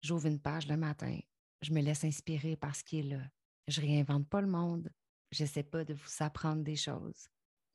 J'ouvre 0.00 0.26
une 0.26 0.40
page 0.40 0.66
le 0.66 0.76
matin, 0.76 1.20
je 1.60 1.72
me 1.72 1.80
laisse 1.80 2.02
inspirer 2.02 2.56
par 2.56 2.74
ce 2.74 2.82
qui 2.82 2.98
est 2.98 3.04
là. 3.04 3.22
Je 3.68 3.80
réinvente 3.80 4.28
pas 4.28 4.40
le 4.40 4.48
monde, 4.48 4.92
je 5.30 5.44
n'essaie 5.44 5.62
pas 5.62 5.84
de 5.84 5.94
vous 5.94 6.10
apprendre 6.18 6.64
des 6.64 6.74
choses. 6.74 7.28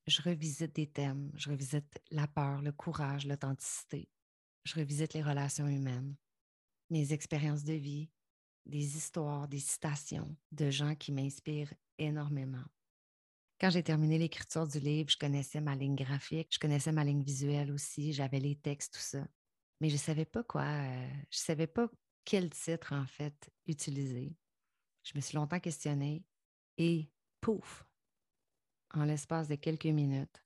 Je 0.07 0.21
revisite 0.21 0.75
des 0.75 0.87
thèmes, 0.87 1.31
je 1.35 1.51
revisite 1.51 2.01
la 2.11 2.27
peur, 2.27 2.61
le 2.61 2.73
courage, 2.73 3.25
l'authenticité. 3.25 4.09
Je 4.67 4.75
revisite 4.75 5.13
les 5.13 5.23
relations 5.23 5.65
humaines, 5.65 6.17
mes 6.89 7.13
expériences 7.13 7.63
de 7.63 7.71
vie, 7.71 8.09
des 8.65 8.97
histoires, 8.97 9.47
des 9.47 9.61
citations 9.61 10.35
de 10.51 10.69
gens 10.69 10.93
qui 10.93 11.13
m'inspirent 11.13 11.73
énormément. 11.97 12.65
Quand 13.61 13.69
j'ai 13.69 13.81
terminé 13.81 14.17
l'écriture 14.17 14.67
du 14.67 14.81
livre, 14.81 15.09
je 15.09 15.17
connaissais 15.17 15.61
ma 15.61 15.73
ligne 15.73 15.95
graphique, 15.95 16.49
je 16.51 16.59
connaissais 16.59 16.91
ma 16.91 17.05
ligne 17.05 17.23
visuelle 17.23 17.71
aussi, 17.71 18.11
j'avais 18.11 18.41
les 18.41 18.57
textes, 18.57 18.95
tout 18.95 18.99
ça. 18.99 19.25
Mais 19.79 19.87
je 19.87 19.93
ne 19.93 19.99
savais 19.99 20.25
pas 20.25 20.43
quoi, 20.43 20.63
euh, 20.63 21.07
je 21.31 21.37
ne 21.37 21.45
savais 21.45 21.67
pas 21.67 21.89
quel 22.25 22.49
titre 22.49 22.91
en 22.91 23.05
fait 23.05 23.49
utiliser. 23.67 24.35
Je 25.03 25.13
me 25.15 25.21
suis 25.21 25.37
longtemps 25.37 25.61
questionnée 25.61 26.25
et 26.77 27.09
pouf, 27.39 27.87
en 28.93 29.05
l'espace 29.05 29.47
de 29.47 29.55
quelques 29.55 29.85
minutes, 29.85 30.43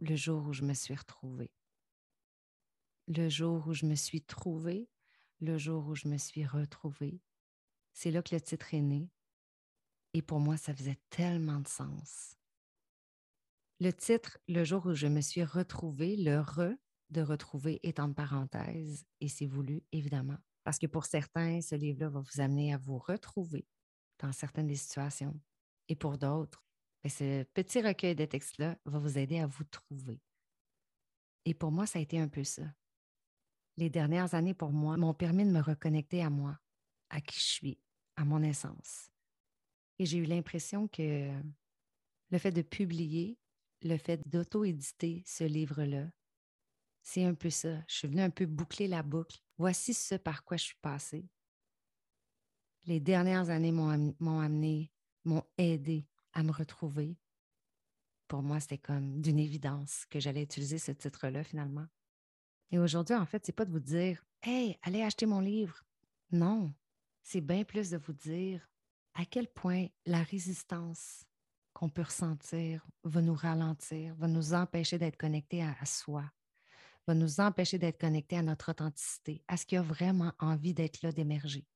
le 0.00 0.16
jour 0.16 0.42
où 0.46 0.54
je 0.54 0.62
me 0.62 0.72
suis 0.72 0.94
retrouvée. 0.94 1.50
Le 3.08 3.28
jour 3.28 3.68
où 3.68 3.72
je 3.72 3.86
me 3.86 3.94
suis 3.94 4.22
trouvée, 4.22 4.88
le 5.40 5.58
jour 5.58 5.86
où 5.86 5.94
je 5.94 6.08
me 6.08 6.18
suis 6.18 6.44
retrouvée, 6.44 7.20
c'est 7.92 8.10
là 8.10 8.22
que 8.22 8.34
le 8.34 8.40
titre 8.40 8.74
est 8.74 8.80
né. 8.80 9.10
Et 10.12 10.22
pour 10.22 10.40
moi, 10.40 10.56
ça 10.56 10.74
faisait 10.74 10.98
tellement 11.10 11.60
de 11.60 11.68
sens. 11.68 12.36
Le 13.78 13.92
titre, 13.92 14.38
le 14.48 14.64
jour 14.64 14.86
où 14.86 14.94
je 14.94 15.06
me 15.06 15.20
suis 15.20 15.44
retrouvée, 15.44 16.16
le 16.16 16.40
re 16.40 16.74
de 17.10 17.22
retrouver 17.22 17.78
est 17.82 18.00
en 18.00 18.12
parenthèse 18.12 19.04
et 19.20 19.28
c'est 19.28 19.46
voulu, 19.46 19.82
évidemment. 19.92 20.38
Parce 20.64 20.78
que 20.78 20.86
pour 20.86 21.04
certains, 21.04 21.60
ce 21.60 21.74
livre-là 21.74 22.08
va 22.08 22.20
vous 22.20 22.40
amener 22.40 22.74
à 22.74 22.78
vous 22.78 22.98
retrouver 22.98 23.68
dans 24.18 24.32
certaines 24.32 24.66
des 24.66 24.76
situations. 24.76 25.38
Et 25.88 25.94
pour 25.94 26.18
d'autres, 26.18 26.64
ben, 27.04 27.10
ce 27.10 27.44
petit 27.44 27.80
recueil 27.80 28.16
de 28.16 28.24
textes-là 28.24 28.76
va 28.84 28.98
vous 28.98 29.18
aider 29.18 29.38
à 29.38 29.46
vous 29.46 29.64
trouver. 29.64 30.20
Et 31.44 31.54
pour 31.54 31.70
moi, 31.70 31.86
ça 31.86 32.00
a 32.00 32.02
été 32.02 32.18
un 32.18 32.28
peu 32.28 32.42
ça. 32.42 32.64
Les 33.76 33.90
dernières 33.90 34.34
années, 34.34 34.54
pour 34.54 34.72
moi, 34.72 34.96
m'ont 34.96 35.14
permis 35.14 35.44
de 35.44 35.50
me 35.50 35.60
reconnecter 35.60 36.22
à 36.22 36.30
moi, 36.30 36.58
à 37.10 37.20
qui 37.20 37.38
je 37.38 37.44
suis, 37.44 37.78
à 38.16 38.24
mon 38.24 38.42
essence. 38.42 39.10
Et 39.98 40.06
j'ai 40.06 40.18
eu 40.18 40.24
l'impression 40.24 40.88
que 40.88 41.30
le 42.30 42.38
fait 42.38 42.52
de 42.52 42.62
publier, 42.62 43.38
le 43.82 43.96
fait 43.98 44.20
d'auto-éditer 44.26 45.22
ce 45.26 45.44
livre-là, 45.44 46.08
c'est 47.02 47.24
un 47.24 47.34
peu 47.34 47.50
ça. 47.50 47.82
Je 47.86 47.94
suis 47.94 48.08
venue 48.08 48.22
un 48.22 48.30
peu 48.30 48.46
boucler 48.46 48.88
la 48.88 49.02
boucle. 49.02 49.38
Voici 49.58 49.94
ce 49.94 50.16
par 50.16 50.44
quoi 50.44 50.56
je 50.56 50.64
suis 50.64 50.78
passée. 50.82 51.28
Les 52.84 53.00
dernières 53.00 53.50
années 53.50 53.72
m'ont 53.72 54.40
amené, 54.40 54.90
m'ont 55.24 55.44
aidé 55.58 56.08
à 56.32 56.42
me 56.42 56.52
retrouver. 56.52 57.16
Pour 58.26 58.42
moi, 58.42 58.58
c'était 58.58 58.78
comme 58.78 59.20
d'une 59.20 59.38
évidence 59.38 60.04
que 60.06 60.18
j'allais 60.18 60.42
utiliser 60.42 60.78
ce 60.78 60.92
titre-là 60.92 61.44
finalement. 61.44 61.86
Et 62.70 62.78
aujourd'hui, 62.78 63.14
en 63.14 63.26
fait, 63.26 63.44
c'est 63.44 63.52
pas 63.52 63.64
de 63.64 63.72
vous 63.72 63.80
dire 63.80 64.24
Hey, 64.42 64.78
allez 64.82 65.02
acheter 65.02 65.26
mon 65.26 65.40
livre. 65.40 65.82
Non, 66.32 66.72
c'est 67.22 67.40
bien 67.40 67.64
plus 67.64 67.90
de 67.90 67.98
vous 67.98 68.12
dire 68.12 68.68
à 69.14 69.24
quel 69.24 69.48
point 69.48 69.86
la 70.04 70.22
résistance 70.22 71.24
qu'on 71.72 71.88
peut 71.88 72.02
ressentir 72.02 72.86
va 73.04 73.22
nous 73.22 73.34
ralentir, 73.34 74.14
va 74.16 74.28
nous 74.28 74.54
empêcher 74.54 74.98
d'être 74.98 75.16
connectés 75.16 75.62
à, 75.62 75.84
soi, 75.84 76.24
va 77.06 77.14
nous 77.14 77.40
empêcher 77.40 77.78
d'être 77.78 78.00
connectés 78.00 78.38
à 78.38 78.42
notre 78.42 78.70
authenticité, 78.70 79.42
à 79.48 79.56
ce 79.56 79.66
qui 79.66 79.76
a 79.76 79.82
vraiment 79.82 80.32
envie 80.38 80.74
d'être 80.74 81.02
là, 81.02 81.12
d'émerger. 81.12 81.66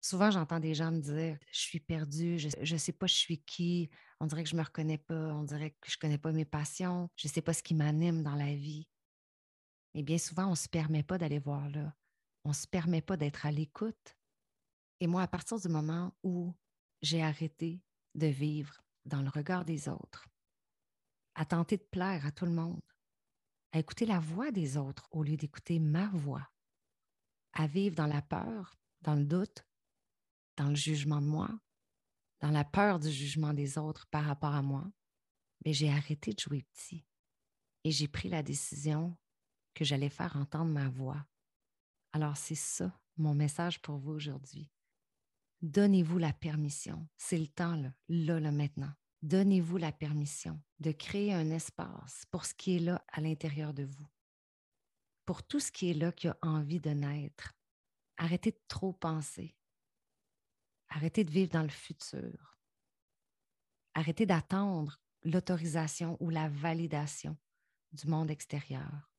Souvent, 0.00 0.30
j'entends 0.30 0.60
des 0.60 0.74
gens 0.74 0.90
me 0.90 1.00
dire 1.00 1.38
Je 1.52 1.58
suis 1.58 1.80
perdu, 1.80 2.38
je 2.38 2.74
ne 2.74 2.78
sais 2.78 2.92
pas 2.92 3.06
je 3.06 3.14
suis 3.14 3.38
qui, 3.38 3.90
on 4.18 4.26
dirait 4.26 4.44
que 4.44 4.50
je 4.50 4.54
ne 4.54 4.60
me 4.60 4.64
reconnais 4.64 4.98
pas, 4.98 5.34
on 5.34 5.44
dirait 5.44 5.70
que 5.80 5.90
je 5.90 5.96
ne 5.96 6.00
connais 6.00 6.18
pas 6.18 6.32
mes 6.32 6.44
passions, 6.44 7.08
je 7.16 7.28
ne 7.28 7.32
sais 7.32 7.42
pas 7.42 7.52
ce 7.52 7.62
qui 7.62 7.74
m'anime 7.74 8.22
dans 8.22 8.36
la 8.36 8.54
vie. 8.54 8.88
Et 9.94 10.02
bien 10.02 10.18
souvent, 10.18 10.46
on 10.46 10.50
ne 10.50 10.56
se 10.56 10.68
permet 10.68 11.02
pas 11.02 11.18
d'aller 11.18 11.38
voir 11.38 11.68
là. 11.70 11.94
On 12.44 12.50
ne 12.50 12.54
se 12.54 12.66
permet 12.66 13.02
pas 13.02 13.16
d'être 13.16 13.46
à 13.46 13.50
l'écoute. 13.50 14.16
Et 15.00 15.06
moi, 15.06 15.22
à 15.22 15.28
partir 15.28 15.58
du 15.58 15.68
moment 15.68 16.14
où 16.22 16.54
j'ai 17.02 17.22
arrêté 17.22 17.82
de 18.14 18.26
vivre 18.26 18.82
dans 19.04 19.22
le 19.22 19.28
regard 19.28 19.64
des 19.64 19.88
autres, 19.88 20.28
à 21.34 21.44
tenter 21.44 21.76
de 21.76 21.82
plaire 21.82 22.26
à 22.26 22.32
tout 22.32 22.44
le 22.44 22.52
monde, 22.52 22.82
à 23.72 23.78
écouter 23.78 24.06
la 24.06 24.18
voix 24.18 24.50
des 24.50 24.76
autres 24.76 25.08
au 25.10 25.22
lieu 25.22 25.36
d'écouter 25.36 25.78
ma 25.78 26.08
voix, 26.08 26.50
à 27.52 27.66
vivre 27.66 27.96
dans 27.96 28.06
la 28.06 28.22
peur, 28.22 28.76
dans 29.02 29.14
le 29.14 29.24
doute, 29.24 29.64
dans 30.56 30.68
le 30.68 30.74
jugement 30.74 31.20
de 31.20 31.26
moi, 31.26 31.48
dans 32.40 32.50
la 32.50 32.64
peur 32.64 32.98
du 32.98 33.10
jugement 33.10 33.54
des 33.54 33.78
autres 33.78 34.06
par 34.08 34.24
rapport 34.24 34.54
à 34.54 34.62
moi, 34.62 34.90
mais 35.64 35.72
j'ai 35.72 35.90
arrêté 35.90 36.32
de 36.32 36.40
jouer 36.40 36.62
petit 36.74 37.04
et 37.84 37.90
j'ai 37.90 38.08
pris 38.08 38.28
la 38.28 38.42
décision 38.42 39.16
que 39.74 39.84
j'allais 39.84 40.10
faire 40.10 40.36
entendre 40.36 40.72
ma 40.72 40.88
voix. 40.88 41.24
Alors 42.12 42.36
c'est 42.36 42.54
ça 42.54 42.92
mon 43.16 43.34
message 43.34 43.80
pour 43.82 43.98
vous 43.98 44.12
aujourd'hui. 44.12 44.70
Donnez-vous 45.62 46.18
la 46.18 46.32
permission. 46.32 47.06
C'est 47.18 47.38
le 47.38 47.46
temps, 47.46 47.76
là, 47.76 47.92
là, 48.08 48.40
là, 48.40 48.50
maintenant. 48.50 48.92
Donnez-vous 49.22 49.76
la 49.76 49.92
permission 49.92 50.60
de 50.78 50.92
créer 50.92 51.34
un 51.34 51.50
espace 51.50 52.24
pour 52.30 52.46
ce 52.46 52.54
qui 52.54 52.76
est 52.76 52.80
là 52.80 53.04
à 53.08 53.20
l'intérieur 53.20 53.74
de 53.74 53.84
vous, 53.84 54.06
pour 55.26 55.42
tout 55.42 55.60
ce 55.60 55.70
qui 55.70 55.90
est 55.90 55.94
là 55.94 56.10
qui 56.12 56.28
a 56.28 56.38
envie 56.40 56.80
de 56.80 56.90
naître. 56.90 57.52
Arrêtez 58.16 58.52
de 58.52 58.60
trop 58.68 58.94
penser. 58.94 59.54
Arrêtez 60.88 61.24
de 61.24 61.30
vivre 61.30 61.50
dans 61.50 61.62
le 61.62 61.68
futur. 61.68 62.58
Arrêtez 63.92 64.24
d'attendre 64.24 64.98
l'autorisation 65.24 66.16
ou 66.20 66.30
la 66.30 66.48
validation 66.48 67.36
du 67.92 68.06
monde 68.06 68.30
extérieur. 68.30 69.09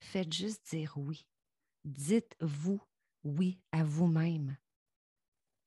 Faites 0.00 0.32
juste 0.32 0.68
dire 0.70 0.94
oui. 0.96 1.26
Dites-vous 1.84 2.80
oui 3.24 3.60
à 3.72 3.84
vous-même. 3.84 4.56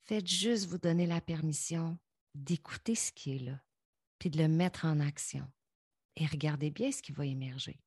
Faites 0.00 0.26
juste 0.26 0.66
vous 0.66 0.78
donner 0.78 1.06
la 1.06 1.20
permission 1.20 1.98
d'écouter 2.34 2.94
ce 2.94 3.12
qui 3.12 3.36
est 3.36 3.38
là, 3.38 3.62
puis 4.18 4.30
de 4.30 4.38
le 4.38 4.48
mettre 4.48 4.84
en 4.84 5.00
action. 5.00 5.50
Et 6.16 6.26
regardez 6.26 6.70
bien 6.70 6.90
ce 6.92 7.02
qui 7.02 7.12
va 7.12 7.26
émerger. 7.26 7.80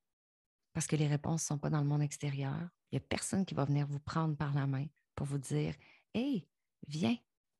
Parce 0.73 0.87
que 0.87 0.95
les 0.95 1.07
réponses 1.07 1.43
ne 1.43 1.47
sont 1.47 1.57
pas 1.57 1.69
dans 1.69 1.81
le 1.81 1.87
monde 1.87 2.01
extérieur. 2.01 2.69
Il 2.91 2.95
n'y 2.95 2.97
a 2.97 3.07
personne 3.07 3.45
qui 3.45 3.53
va 3.53 3.65
venir 3.65 3.87
vous 3.87 3.99
prendre 3.99 4.35
par 4.35 4.53
la 4.53 4.67
main 4.67 4.87
pour 5.15 5.25
vous 5.25 5.37
dire 5.37 5.75
Hey, 6.13 6.47
viens, 6.87 7.17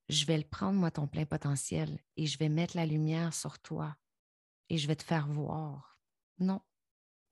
je 0.09 0.25
vais 0.25 0.37
le 0.37 0.43
prendre, 0.43 0.79
moi, 0.79 0.91
ton 0.91 1.07
plein 1.07 1.25
potentiel, 1.25 1.99
et 2.15 2.27
je 2.27 2.37
vais 2.37 2.49
mettre 2.49 2.75
la 2.75 2.85
lumière 2.85 3.33
sur 3.33 3.59
toi, 3.59 3.95
et 4.69 4.77
je 4.77 4.87
vais 4.87 4.95
te 4.95 5.03
faire 5.03 5.27
voir. 5.27 5.99
Non, 6.39 6.61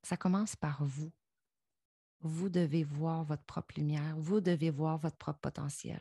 ça 0.03 0.17
commence 0.17 0.55
par 0.55 0.83
vous. 0.83 1.11
Vous 2.25 2.47
devez 2.47 2.85
voir 2.85 3.25
votre 3.25 3.43
propre 3.43 3.75
lumière, 3.75 4.15
vous 4.17 4.39
devez 4.39 4.69
voir 4.69 4.97
votre 4.97 5.17
propre 5.17 5.39
potentiel. 5.41 5.99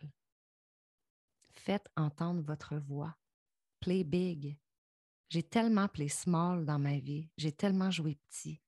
Faites 1.50 1.90
entendre 1.96 2.42
votre 2.42 2.76
voix. 2.76 3.16
Play 3.80 4.04
big. 4.04 4.56
J'ai 5.30 5.42
tellement 5.42 5.88
play 5.88 6.08
small 6.08 6.64
dans 6.64 6.78
ma 6.78 6.98
vie, 6.98 7.28
j'ai 7.36 7.50
tellement 7.50 7.90
joué 7.90 8.14
petit. 8.28 8.60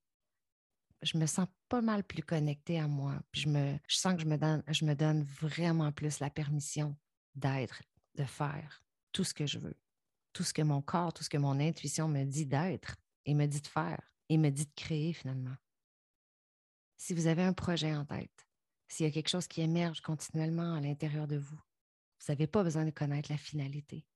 Je 1.02 1.16
me 1.16 1.26
sens 1.26 1.46
pas 1.68 1.80
mal 1.80 2.02
plus 2.02 2.23
connectée 2.25 2.80
à 2.80 2.88
moi. 2.88 3.23
Je, 3.32 3.49
me, 3.49 3.78
sens 3.87 4.14
que 4.14 4.23
je 4.23 4.26
me, 4.26 4.37
donne, 4.37 4.64
je 4.66 4.84
me 4.84 4.94
donne 4.94 5.23
vraiment 5.23 5.92
plus 5.92 6.18
la 6.18 6.30
permission 6.30 6.96
d'être, 7.37 7.82
de 8.16 8.25
faire 8.25 8.82
tout 9.12 9.23
ce 9.23 9.34
que 9.34 9.46
je 9.46 9.61
veux, 9.61 9.78
tout 10.32 10.42
ce 10.42 10.52
que 10.54 10.62
mon 10.62 10.82
corps, 10.82 11.12
tout 11.12 11.23
ce 11.23 11.30
que 11.30 11.37
mon 11.37 11.61
intuition 11.61 12.08
me 12.08 12.25
dit 12.25 12.46
d'être 12.46 12.96
et 13.26 13.34
me 13.34 13.46
dit 13.46 13.61
de 13.61 13.68
faire 13.68 14.00
et 14.28 14.38
me 14.38 14.50
dit 14.50 14.66
de 14.66 14.75
créer 14.75 15.12
finalement. 15.12 15.54
Si 16.96 17.14
vous 17.14 17.26
avez 17.26 17.42
un 17.42 17.52
projet 17.52 17.94
en 17.94 18.04
tête, 18.04 18.46
s'il 18.88 19.06
y 19.06 19.08
a 19.08 19.12
quelque 19.12 19.28
chose 19.28 19.46
qui 19.46 19.60
émerge 19.60 20.00
continuellement 20.00 20.74
à 20.74 20.80
l'intérieur 20.80 21.26
de 21.26 21.36
vous, 21.36 21.56
vous 21.56 22.32
n'avez 22.32 22.46
pas 22.46 22.62
besoin 22.62 22.84
de 22.84 22.90
connaître 22.90 23.30
la 23.30 23.38
finalité. 23.38 24.06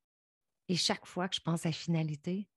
Et 0.68 0.76
chaque 0.76 1.06
fois 1.06 1.28
que 1.28 1.36
je 1.36 1.40
pense 1.40 1.66
à 1.66 1.72
finalité, 1.72 2.48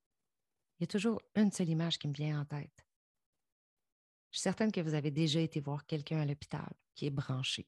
il 0.77 0.81
y 0.81 0.83
a 0.83 0.87
toujours 0.87 1.21
une 1.35 1.51
seule 1.51 1.69
image 1.69 1.97
qui 1.97 2.07
me 2.07 2.13
vient 2.13 2.41
en 2.41 2.45
tête. 2.45 2.85
Je 4.31 4.37
suis 4.37 4.43
certaine 4.43 4.71
que 4.71 4.81
vous 4.81 4.93
avez 4.93 5.11
déjà 5.11 5.41
été 5.41 5.59
voir 5.59 5.85
quelqu'un 5.85 6.19
à 6.19 6.25
l'hôpital 6.25 6.71
qui 6.95 7.05
est 7.05 7.11
branché. 7.11 7.67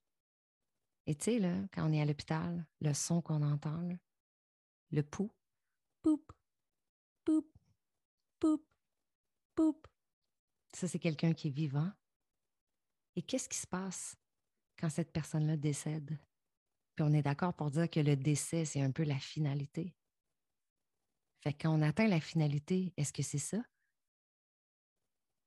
Et 1.06 1.16
tu 1.16 1.26
sais, 1.26 1.40
là, 1.40 1.54
quand 1.74 1.90
on 1.90 1.92
est 1.92 2.02
à 2.02 2.06
l'hôpital, 2.06 2.66
le 2.80 2.94
son 2.94 3.22
qu'on 3.22 3.42
entend, 3.42 3.90
le 4.92 5.04
pou, 5.04 5.32
poup, 6.02 6.32
poup, 7.26 7.52
poup, 8.40 8.66
poup, 9.54 9.88
ça, 10.74 10.88
c'est 10.88 11.00
quelqu'un 11.00 11.34
qui 11.34 11.50
est 11.50 11.52
vivant. 11.52 11.92
Et 13.16 13.22
qu'est-ce 13.22 13.50
qui 13.50 13.58
se 13.58 13.68
passe 13.68 14.16
quand 14.80 14.90
cette 14.90 15.12
personne-là 15.12 15.58
décède? 15.58 16.18
Puis 16.96 17.06
on 17.06 17.14
est 17.14 17.22
d'accord 17.22 17.54
pour 17.54 17.72
dire 17.72 17.90
que 17.90 18.00
le 18.00 18.16
décès, 18.16 18.66
c'est 18.66 18.82
un 18.82 18.92
peu 18.92 19.04
la 19.04 19.20
finalité. 19.20 19.96
Fait 21.42 21.54
que 21.54 21.64
quand 21.64 21.78
on 21.78 21.82
atteint 21.82 22.08
la 22.08 22.22
finalité, 22.22 22.94
est-ce 22.98 23.12
que 23.12 23.24
c'est 23.24 23.38
ça? 23.38 23.58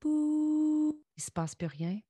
Pouh, 0.01 1.03
il 1.17 1.21
ne 1.21 1.23
se 1.23 1.31
passe 1.31 1.55
plus 1.55 1.69
rien. 1.69 2.01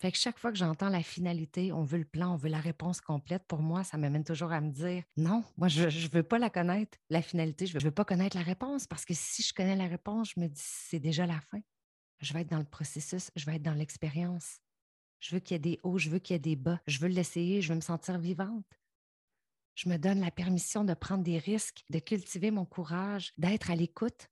Fait 0.00 0.10
que 0.10 0.18
chaque 0.18 0.38
fois 0.38 0.50
que 0.50 0.56
j'entends 0.56 0.88
la 0.88 1.02
finalité, 1.02 1.72
on 1.72 1.84
veut 1.84 1.98
le 1.98 2.06
plan, 2.06 2.32
on 2.32 2.36
veut 2.36 2.48
la 2.48 2.60
réponse 2.60 3.02
complète, 3.02 3.44
pour 3.46 3.60
moi, 3.60 3.84
ça 3.84 3.98
m'amène 3.98 4.24
toujours 4.24 4.50
à 4.50 4.60
me 4.62 4.70
dire 4.70 5.04
non, 5.16 5.44
moi, 5.58 5.68
je 5.68 5.84
ne 5.84 6.08
veux 6.08 6.22
pas 6.22 6.38
la 6.38 6.48
connaître, 6.48 6.96
la 7.10 7.20
finalité, 7.20 7.66
je 7.66 7.76
ne 7.76 7.82
veux 7.82 7.90
pas 7.90 8.06
connaître 8.06 8.36
la 8.36 8.42
réponse 8.42 8.86
parce 8.86 9.04
que 9.04 9.12
si 9.14 9.42
je 9.42 9.52
connais 9.52 9.76
la 9.76 9.88
réponse, 9.88 10.32
je 10.34 10.40
me 10.40 10.48
dis 10.48 10.62
c'est 10.62 11.00
déjà 11.00 11.26
la 11.26 11.40
fin. 11.40 11.60
Je 12.20 12.32
vais 12.32 12.42
être 12.42 12.50
dans 12.50 12.58
le 12.58 12.64
processus, 12.64 13.30
je 13.34 13.46
vais 13.46 13.56
être 13.56 13.62
dans 13.62 13.74
l'expérience. 13.74 14.60
Je 15.20 15.34
veux 15.34 15.40
qu'il 15.40 15.54
y 15.54 15.56
ait 15.56 15.58
des 15.58 15.80
hauts, 15.82 15.98
je 15.98 16.10
veux 16.10 16.18
qu'il 16.18 16.34
y 16.34 16.36
ait 16.36 16.40
des 16.40 16.56
bas. 16.56 16.80
Je 16.86 16.98
veux 16.98 17.08
l'essayer, 17.08 17.60
je 17.60 17.70
veux 17.70 17.76
me 17.76 17.80
sentir 17.80 18.18
vivante. 18.18 18.66
Je 19.74 19.88
me 19.88 19.96
donne 19.96 20.20
la 20.20 20.30
permission 20.30 20.84
de 20.84 20.94
prendre 20.94 21.24
des 21.24 21.38
risques, 21.38 21.84
de 21.90 21.98
cultiver 21.98 22.50
mon 22.50 22.64
courage, 22.64 23.32
d'être 23.38 23.70
à 23.70 23.76
l'écoute 23.76 24.30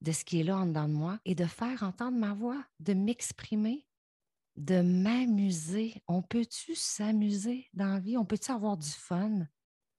de 0.00 0.10
ce 0.10 0.24
qui 0.24 0.40
est 0.40 0.44
là 0.44 0.58
en 0.58 0.66
dedans 0.66 0.88
de 0.88 0.94
moi 0.94 1.20
et 1.24 1.34
de 1.34 1.44
faire 1.44 1.82
entendre 1.82 2.18
ma 2.18 2.34
voix, 2.34 2.64
de 2.80 2.92
m'exprimer, 2.92 3.86
de 4.56 4.80
m'amuser. 4.80 6.02
On 6.08 6.22
peut-tu 6.22 6.74
s'amuser 6.74 7.68
dans 7.72 7.86
la 7.86 8.00
vie? 8.00 8.16
On 8.16 8.24
peut-tu 8.24 8.50
avoir 8.50 8.76
du 8.76 8.90
fun? 8.90 9.46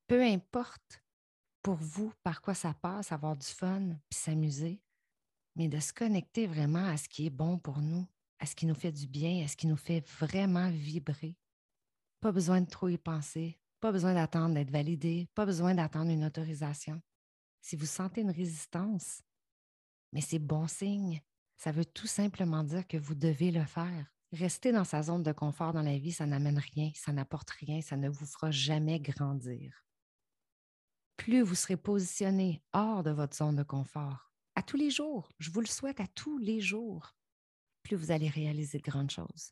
Peu 0.08 0.22
importe 0.22 1.02
pour 1.62 1.76
vous 1.76 2.12
par 2.24 2.42
quoi 2.42 2.54
ça 2.54 2.74
passe, 2.74 3.12
avoir 3.12 3.38
du 3.38 3.48
fun 3.48 3.96
puis 4.10 4.20
s'amuser, 4.20 4.82
mais 5.56 5.68
de 5.68 5.80
se 5.80 5.94
connecter 5.94 6.48
vraiment 6.48 6.86
à 6.86 6.98
ce 6.98 7.08
qui 7.08 7.26
est 7.26 7.32
bon 7.32 7.58
pour 7.58 7.80
nous, 7.80 8.08
à 8.40 8.46
ce 8.46 8.56
qui 8.56 8.66
nous 8.66 8.76
fait 8.76 8.92
du 8.92 9.08
bien, 9.08 9.44
à 9.44 9.48
ce 9.48 9.56
qui 9.56 9.68
nous 9.68 9.78
fait 9.78 10.08
vraiment 10.20 10.70
vibrer. 10.70 11.38
Pas 12.20 12.32
besoin 12.32 12.62
de 12.62 12.70
trop 12.70 12.90
y 12.90 12.98
penser, 12.98 13.60
pas 13.80 13.92
besoin 13.92 14.14
d'attendre 14.14 14.56
d'être 14.56 14.72
validé, 14.72 15.28
pas 15.36 15.46
besoin 15.46 15.76
d'attendre 15.76 16.12
une 16.12 16.26
autorisation. 16.26 17.02
Si 17.62 17.76
vous 17.76 17.86
sentez 17.86 18.22
une 18.22 18.32
résistance, 18.32 19.22
mais 20.12 20.22
c'est 20.22 20.40
bon 20.40 20.68
signe. 20.68 21.22
Ça 21.58 21.72
veut 21.72 21.86
tout 21.86 22.08
simplement 22.08 22.64
dire 22.64 22.88
que 22.88 22.98
vous 22.98 23.16
devez 23.16 23.52
le 23.52 23.66
faire. 23.66 24.06
Rester 24.32 24.72
dans 24.72 24.84
sa 24.84 25.04
zone 25.04 25.24
de 25.24 25.32
confort 25.32 25.74
dans 25.74 25.82
la 25.82 25.98
vie, 25.98 26.12
ça 26.12 26.26
n'amène 26.26 26.58
rien, 26.58 26.92
ça 26.96 27.14
n'apporte 27.14 27.52
rien, 27.52 27.82
ça 27.82 27.98
ne 27.98 28.10
vous 28.10 28.26
fera 28.26 28.52
jamais 28.52 29.00
grandir. 29.00 29.86
Plus 31.18 31.42
vous 31.42 31.56
serez 31.56 31.78
positionné 31.78 32.64
hors 32.74 33.04
de 33.04 33.12
votre 33.12 33.36
zone 33.36 33.56
de 33.56 33.64
confort, 33.64 34.33
à 34.64 34.66
tous 34.66 34.78
les 34.78 34.92
jours, 34.92 35.30
je 35.40 35.52
vous 35.52 35.60
le 35.60 35.68
souhaite 35.68 36.00
à 36.00 36.08
tous 36.08 36.38
les 36.38 36.62
jours, 36.62 37.18
plus 37.84 37.98
vous 37.98 38.12
allez 38.12 38.30
réaliser 38.30 38.78
de 38.78 38.90
grandes 38.90 39.12
choses. 39.12 39.52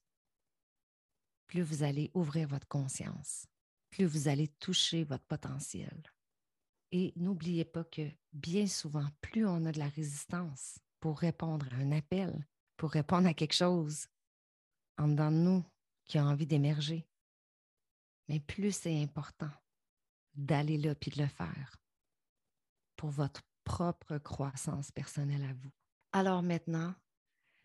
Plus 1.47 1.61
vous 1.61 1.83
allez 1.83 2.11
ouvrir 2.13 2.47
votre 2.47 2.69
conscience, 2.69 3.45
plus 3.89 4.05
vous 4.05 4.29
allez 4.29 4.47
toucher 4.47 5.03
votre 5.03 5.25
potentiel. 5.25 6.01
Et 6.93 7.11
n'oubliez 7.17 7.65
pas 7.65 7.83
que 7.83 8.09
bien 8.31 8.67
souvent, 8.67 9.05
plus 9.19 9.45
on 9.45 9.65
a 9.65 9.73
de 9.73 9.79
la 9.79 9.89
résistance 9.89 10.79
pour 11.01 11.19
répondre 11.19 11.67
à 11.73 11.75
un 11.75 11.91
appel, 11.91 12.47
pour 12.77 12.91
répondre 12.91 13.27
à 13.27 13.33
quelque 13.33 13.53
chose 13.53 14.07
en 14.97 15.09
dedans 15.09 15.31
de 15.31 15.35
nous 15.35 15.65
qui 16.05 16.19
a 16.19 16.25
envie 16.25 16.47
d'émerger, 16.47 17.05
mais 18.29 18.39
plus 18.39 18.73
c'est 18.73 19.03
important 19.03 19.51
d'aller 20.35 20.77
là 20.77 20.95
puis 20.95 21.11
de 21.11 21.21
le 21.21 21.27
faire 21.27 21.75
pour 22.95 23.09
votre 23.09 23.41
propre 23.71 24.17
croissance 24.17 24.91
personnelle 24.91 25.45
à 25.45 25.53
vous? 25.53 25.71
Alors 26.11 26.43
maintenant, 26.43 26.93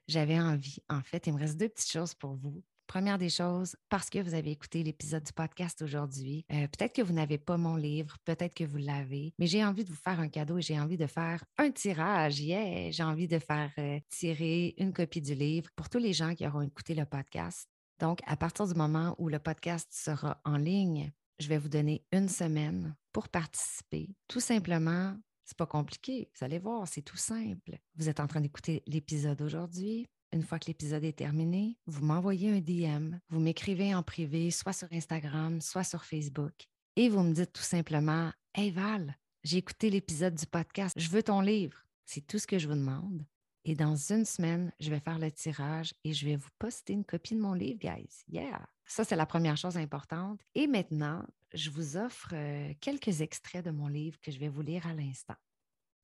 j'avais 0.06 0.38
envie, 0.38 0.78
en 0.88 1.02
fait, 1.02 1.26
il 1.26 1.32
me 1.32 1.38
reste 1.40 1.58
deux 1.58 1.68
petites 1.68 1.90
choses 1.90 2.14
pour 2.14 2.36
vous. 2.36 2.62
Première 2.86 3.18
des 3.18 3.28
choses, 3.28 3.74
parce 3.88 4.08
que 4.08 4.20
vous 4.20 4.34
avez 4.34 4.52
écouté 4.52 4.84
l'épisode 4.84 5.24
du 5.24 5.32
podcast 5.32 5.82
aujourd'hui, 5.82 6.44
euh, 6.52 6.68
peut-être 6.68 6.94
que 6.94 7.02
vous 7.02 7.12
n'avez 7.12 7.38
pas 7.38 7.56
mon 7.56 7.74
livre, 7.74 8.16
peut-être 8.24 8.54
que 8.54 8.62
vous 8.62 8.76
l'avez, 8.76 9.34
mais 9.40 9.48
j'ai 9.48 9.64
envie 9.64 9.82
de 9.82 9.88
vous 9.88 9.96
faire 9.96 10.20
un 10.20 10.28
cadeau 10.28 10.58
et 10.58 10.62
j'ai 10.62 10.78
envie 10.78 10.96
de 10.96 11.08
faire 11.08 11.42
un 11.58 11.72
tirage. 11.72 12.38
Yeah! 12.38 12.92
J'ai 12.92 13.02
envie 13.02 13.26
de 13.26 13.40
faire 13.40 13.72
euh, 13.78 13.98
tirer 14.08 14.76
une 14.78 14.92
copie 14.92 15.20
du 15.20 15.34
livre 15.34 15.68
pour 15.74 15.88
tous 15.88 15.98
les 15.98 16.12
gens 16.12 16.36
qui 16.36 16.46
auront 16.46 16.62
écouté 16.62 16.94
le 16.94 17.04
podcast. 17.04 17.68
Donc, 17.98 18.20
à 18.26 18.36
partir 18.36 18.68
du 18.68 18.74
moment 18.74 19.16
où 19.18 19.28
le 19.28 19.40
podcast 19.40 19.88
sera 19.90 20.40
en 20.44 20.56
ligne, 20.56 21.10
je 21.40 21.48
vais 21.48 21.58
vous 21.58 21.68
donner 21.68 22.04
une 22.12 22.28
semaine 22.28 22.94
pour 23.12 23.28
participer. 23.28 24.14
Tout 24.28 24.40
simplement, 24.40 25.16
c'est 25.46 25.56
pas 25.56 25.66
compliqué. 25.66 26.28
Vous 26.36 26.44
allez 26.44 26.58
voir, 26.58 26.86
c'est 26.86 27.02
tout 27.02 27.16
simple. 27.16 27.78
Vous 27.94 28.08
êtes 28.08 28.20
en 28.20 28.26
train 28.26 28.40
d'écouter 28.40 28.82
l'épisode 28.86 29.40
aujourd'hui. 29.40 30.06
Une 30.32 30.42
fois 30.42 30.58
que 30.58 30.66
l'épisode 30.66 31.04
est 31.04 31.16
terminé, 31.16 31.78
vous 31.86 32.04
m'envoyez 32.04 32.50
un 32.50 32.60
DM, 32.60 33.16
vous 33.30 33.40
m'écrivez 33.40 33.94
en 33.94 34.02
privé, 34.02 34.50
soit 34.50 34.72
sur 34.72 34.92
Instagram, 34.92 35.60
soit 35.60 35.84
sur 35.84 36.04
Facebook, 36.04 36.66
et 36.96 37.08
vous 37.08 37.22
me 37.22 37.32
dites 37.32 37.52
tout 37.52 37.62
simplement 37.62 38.32
Hey 38.52 38.72
Val, 38.72 39.16
j'ai 39.44 39.58
écouté 39.58 39.88
l'épisode 39.88 40.34
du 40.34 40.46
podcast, 40.46 40.98
je 40.98 41.08
veux 41.08 41.22
ton 41.22 41.40
livre. 41.40 41.78
C'est 42.04 42.26
tout 42.26 42.38
ce 42.38 42.46
que 42.46 42.58
je 42.58 42.66
vous 42.66 42.74
demande. 42.74 43.24
Et 43.64 43.74
dans 43.74 43.96
une 43.96 44.24
semaine, 44.24 44.72
je 44.80 44.90
vais 44.90 45.00
faire 45.00 45.18
le 45.18 45.30
tirage 45.30 45.94
et 46.04 46.12
je 46.12 46.26
vais 46.26 46.36
vous 46.36 46.50
poster 46.58 46.92
une 46.92 47.04
copie 47.04 47.34
de 47.34 47.40
mon 47.40 47.52
livre, 47.52 47.78
guys. 47.78 48.24
Yeah! 48.28 48.66
Ça, 48.84 49.04
c'est 49.04 49.16
la 49.16 49.26
première 49.26 49.56
chose 49.56 49.76
importante. 49.76 50.40
Et 50.54 50.66
maintenant, 50.66 51.24
je 51.56 51.70
vous 51.70 51.96
offre 51.96 52.30
euh, 52.32 52.72
quelques 52.80 53.20
extraits 53.20 53.64
de 53.64 53.70
mon 53.70 53.88
livre 53.88 54.20
que 54.20 54.30
je 54.30 54.38
vais 54.38 54.48
vous 54.48 54.62
lire 54.62 54.86
à 54.86 54.94
l'instant. 54.94 55.34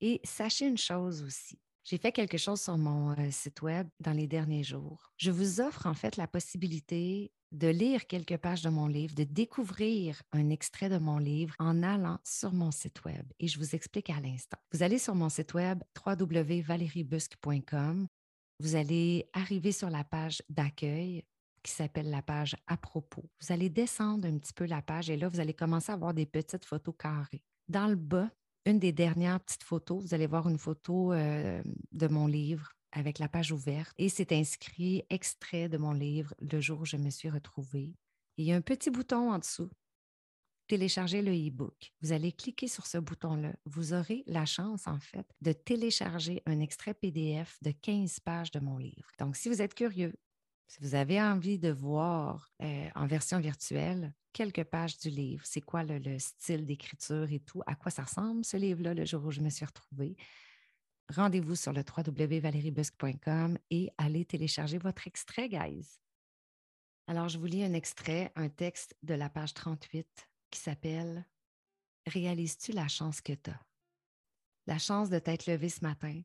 Et 0.01 0.19
sachez 0.23 0.67
une 0.67 0.77
chose 0.77 1.23
aussi. 1.23 1.57
J'ai 1.83 1.97
fait 1.97 2.11
quelque 2.11 2.37
chose 2.37 2.61
sur 2.61 2.77
mon 2.77 3.11
euh, 3.11 3.31
site 3.31 3.61
web 3.61 3.87
dans 3.99 4.13
les 4.13 4.27
derniers 4.27 4.63
jours. 4.63 5.11
Je 5.17 5.31
vous 5.31 5.61
offre 5.61 5.85
en 5.85 5.93
fait 5.93 6.17
la 6.17 6.27
possibilité 6.27 7.31
de 7.51 7.67
lire 7.67 8.07
quelques 8.07 8.37
pages 8.37 8.63
de 8.63 8.69
mon 8.69 8.87
livre, 8.87 9.13
de 9.13 9.25
découvrir 9.25 10.23
un 10.31 10.49
extrait 10.49 10.89
de 10.89 10.97
mon 10.97 11.19
livre 11.19 11.53
en 11.59 11.83
allant 11.83 12.17
sur 12.23 12.51
mon 12.51 12.71
site 12.71 13.05
web. 13.05 13.31
Et 13.39 13.47
je 13.47 13.59
vous 13.59 13.75
explique 13.75 14.09
à 14.09 14.19
l'instant. 14.19 14.57
Vous 14.71 14.81
allez 14.81 14.97
sur 14.97 15.13
mon 15.13 15.29
site 15.29 15.53
web 15.53 15.83
www.valeriebusque.com. 16.05 18.07
Vous 18.59 18.75
allez 18.75 19.29
arriver 19.33 19.71
sur 19.71 19.89
la 19.89 20.03
page 20.03 20.43
d'accueil 20.49 21.23
qui 21.63 21.71
s'appelle 21.71 22.09
la 22.09 22.21
page 22.21 22.55
à 22.67 22.77
propos. 22.77 23.23
Vous 23.41 23.51
allez 23.51 23.69
descendre 23.69 24.27
un 24.27 24.37
petit 24.37 24.53
peu 24.53 24.65
la 24.65 24.81
page 24.81 25.09
et 25.09 25.17
là, 25.17 25.29
vous 25.29 25.39
allez 25.39 25.53
commencer 25.53 25.91
à 25.91 25.95
voir 25.95 26.13
des 26.13 26.25
petites 26.25 26.65
photos 26.65 26.95
carrées. 26.97 27.43
Dans 27.67 27.87
le 27.87 27.95
bas, 27.95 28.29
une 28.65 28.79
des 28.79 28.91
dernières 28.91 29.39
petites 29.39 29.63
photos, 29.63 30.03
vous 30.03 30.13
allez 30.13 30.27
voir 30.27 30.47
une 30.47 30.57
photo 30.57 31.13
euh, 31.13 31.61
de 31.91 32.07
mon 32.07 32.27
livre 32.27 32.71
avec 32.91 33.19
la 33.19 33.27
page 33.27 33.51
ouverte 33.51 33.93
et 33.97 34.09
c'est 34.09 34.31
inscrit 34.31 35.03
extrait 35.09 35.69
de 35.69 35.77
mon 35.77 35.93
livre 35.93 36.33
Le 36.39 36.59
jour 36.59 36.81
où 36.81 36.85
je 36.85 36.97
me 36.97 37.09
suis 37.09 37.29
retrouvée. 37.29 37.95
il 38.37 38.45
y 38.45 38.53
a 38.53 38.55
un 38.55 38.61
petit 38.61 38.91
bouton 38.91 39.31
en 39.31 39.39
dessous, 39.39 39.69
télécharger 40.67 41.21
le 41.21 41.33
e-book. 41.33 41.91
Vous 42.01 42.11
allez 42.11 42.31
cliquer 42.31 42.67
sur 42.67 42.85
ce 42.85 42.97
bouton-là. 42.97 43.53
Vous 43.65 43.93
aurez 43.93 44.23
la 44.27 44.45
chance, 44.45 44.87
en 44.87 44.99
fait, 44.99 45.27
de 45.41 45.53
télécharger 45.53 46.41
un 46.45 46.59
extrait 46.59 46.93
PDF 46.93 47.57
de 47.61 47.71
15 47.71 48.19
pages 48.21 48.51
de 48.51 48.59
mon 48.59 48.77
livre. 48.77 49.09
Donc, 49.19 49.35
si 49.35 49.49
vous 49.49 49.61
êtes 49.61 49.73
curieux, 49.73 50.13
si 50.67 50.79
vous 50.81 50.95
avez 50.95 51.21
envie 51.21 51.59
de 51.59 51.71
voir 51.71 52.51
euh, 52.61 52.89
en 52.95 53.05
version 53.05 53.39
virtuelle 53.39 54.13
quelques 54.31 54.63
pages 54.63 54.97
du 54.97 55.09
livre, 55.09 55.45
c'est 55.45 55.61
quoi 55.61 55.83
le, 55.83 55.99
le 55.99 56.17
style 56.17 56.65
d'écriture 56.65 57.31
et 57.31 57.39
tout, 57.39 57.61
à 57.67 57.75
quoi 57.75 57.91
ça 57.91 58.03
ressemble 58.03 58.43
ce 58.43 58.57
livre-là 58.57 58.93
le 58.93 59.05
jour 59.05 59.23
où 59.25 59.31
je 59.31 59.41
me 59.41 59.49
suis 59.49 59.65
retrouvée, 59.65 60.15
rendez-vous 61.09 61.55
sur 61.55 61.73
le 61.73 61.83
www.valeriebusque.com 61.83 63.57
et 63.69 63.89
allez 63.97 64.25
télécharger 64.25 64.77
votre 64.77 65.07
extrait, 65.07 65.49
guys. 65.49 65.99
Alors, 67.07 67.27
je 67.27 67.37
vous 67.37 67.45
lis 67.45 67.63
un 67.63 67.73
extrait, 67.73 68.31
un 68.35 68.49
texte 68.49 68.95
de 69.03 69.13
la 69.13 69.29
page 69.29 69.53
38 69.53 70.07
qui 70.49 70.59
s'appelle 70.59 71.27
Réalises-tu 72.07 72.71
la 72.71 72.87
chance 72.87 73.21
que 73.21 73.33
tu 73.33 73.49
as? 73.49 73.65
La 74.67 74.77
chance 74.77 75.09
de 75.09 75.19
t'être 75.19 75.45
levé 75.47 75.69
ce 75.69 75.81
matin, 75.81 76.21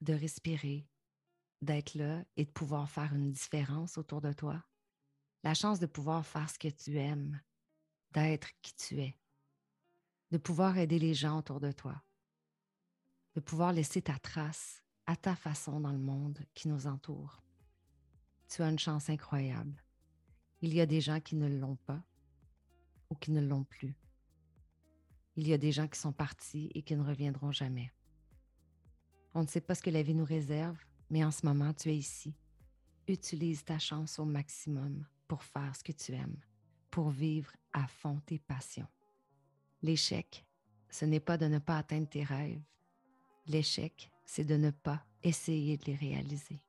de 0.00 0.12
respirer, 0.12 0.86
d'être 1.62 1.94
là 1.94 2.24
et 2.36 2.44
de 2.44 2.50
pouvoir 2.50 2.88
faire 2.88 3.14
une 3.14 3.30
différence 3.30 3.98
autour 3.98 4.20
de 4.20 4.32
toi. 4.32 4.62
La 5.42 5.54
chance 5.54 5.80
de 5.80 5.86
pouvoir 5.86 6.26
faire 6.26 6.48
ce 6.50 6.58
que 6.58 6.68
tu 6.68 6.98
aimes, 6.98 7.40
d'être 8.12 8.48
qui 8.62 8.74
tu 8.74 9.00
es, 9.00 9.16
de 10.30 10.38
pouvoir 10.38 10.78
aider 10.78 10.98
les 10.98 11.14
gens 11.14 11.38
autour 11.38 11.60
de 11.60 11.72
toi 11.72 12.02
de 13.34 13.40
pouvoir 13.40 13.72
laisser 13.72 14.02
ta 14.02 14.18
trace 14.18 14.82
à 15.06 15.16
ta 15.16 15.34
façon 15.34 15.80
dans 15.80 15.92
le 15.92 15.98
monde 15.98 16.38
qui 16.54 16.68
nous 16.68 16.86
entoure. 16.86 17.42
Tu 18.48 18.62
as 18.62 18.68
une 18.68 18.78
chance 18.78 19.08
incroyable. 19.08 19.82
Il 20.60 20.74
y 20.74 20.80
a 20.80 20.86
des 20.86 21.00
gens 21.00 21.20
qui 21.20 21.36
ne 21.36 21.48
l'ont 21.48 21.76
pas 21.76 22.02
ou 23.08 23.14
qui 23.14 23.30
ne 23.30 23.40
l'ont 23.40 23.64
plus. 23.64 23.96
Il 25.36 25.46
y 25.48 25.52
a 25.52 25.58
des 25.58 25.72
gens 25.72 25.88
qui 25.88 25.98
sont 25.98 26.12
partis 26.12 26.70
et 26.74 26.82
qui 26.82 26.96
ne 26.96 27.04
reviendront 27.04 27.52
jamais. 27.52 27.92
On 29.32 29.42
ne 29.42 29.46
sait 29.46 29.60
pas 29.60 29.74
ce 29.74 29.82
que 29.82 29.90
la 29.90 30.02
vie 30.02 30.14
nous 30.14 30.24
réserve, 30.24 30.78
mais 31.10 31.24
en 31.24 31.30
ce 31.30 31.44
moment, 31.44 31.74
tu 31.74 31.90
es 31.90 31.96
ici. 31.96 32.34
Utilise 33.08 33.64
ta 33.64 33.78
chance 33.78 34.18
au 34.18 34.24
maximum 34.24 35.04
pour 35.26 35.42
faire 35.42 35.74
ce 35.76 35.82
que 35.82 35.92
tu 35.92 36.12
aimes, 36.12 36.40
pour 36.90 37.10
vivre 37.10 37.52
à 37.72 37.86
fond 37.86 38.20
tes 38.24 38.38
passions. 38.38 38.88
L'échec, 39.82 40.46
ce 40.88 41.04
n'est 41.04 41.20
pas 41.20 41.36
de 41.36 41.46
ne 41.46 41.58
pas 41.58 41.78
atteindre 41.78 42.08
tes 42.08 42.24
rêves, 42.24 42.62
L'échec, 43.46 44.12
c'est 44.24 44.44
de 44.44 44.56
ne 44.56 44.70
pas 44.70 45.04
essayer 45.22 45.76
de 45.76 45.86
les 45.86 45.96
réaliser. 45.96 46.62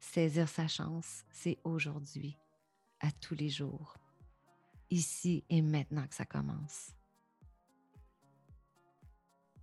Saisir 0.00 0.48
sa 0.48 0.66
chance, 0.68 1.24
c'est 1.30 1.58
aujourd'hui, 1.64 2.38
à 3.00 3.12
tous 3.12 3.34
les 3.34 3.50
jours, 3.50 3.96
ici 4.90 5.44
et 5.50 5.60
maintenant 5.60 6.06
que 6.06 6.14
ça 6.14 6.24
commence. 6.24 6.94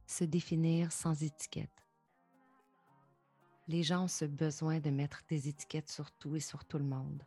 Se 0.06 0.24
définir 0.24 0.92
sans 0.92 1.24
étiquette. 1.24 1.85
Les 3.68 3.82
gens 3.82 4.04
ont 4.04 4.08
ce 4.08 4.26
besoin 4.26 4.80
de 4.80 4.92
mettre 4.92 5.24
des 5.28 5.48
étiquettes 5.48 5.90
sur 5.90 6.12
tout 6.12 6.36
et 6.36 6.40
sur 6.40 6.66
tout 6.66 6.78
le 6.78 6.84
monde. 6.84 7.24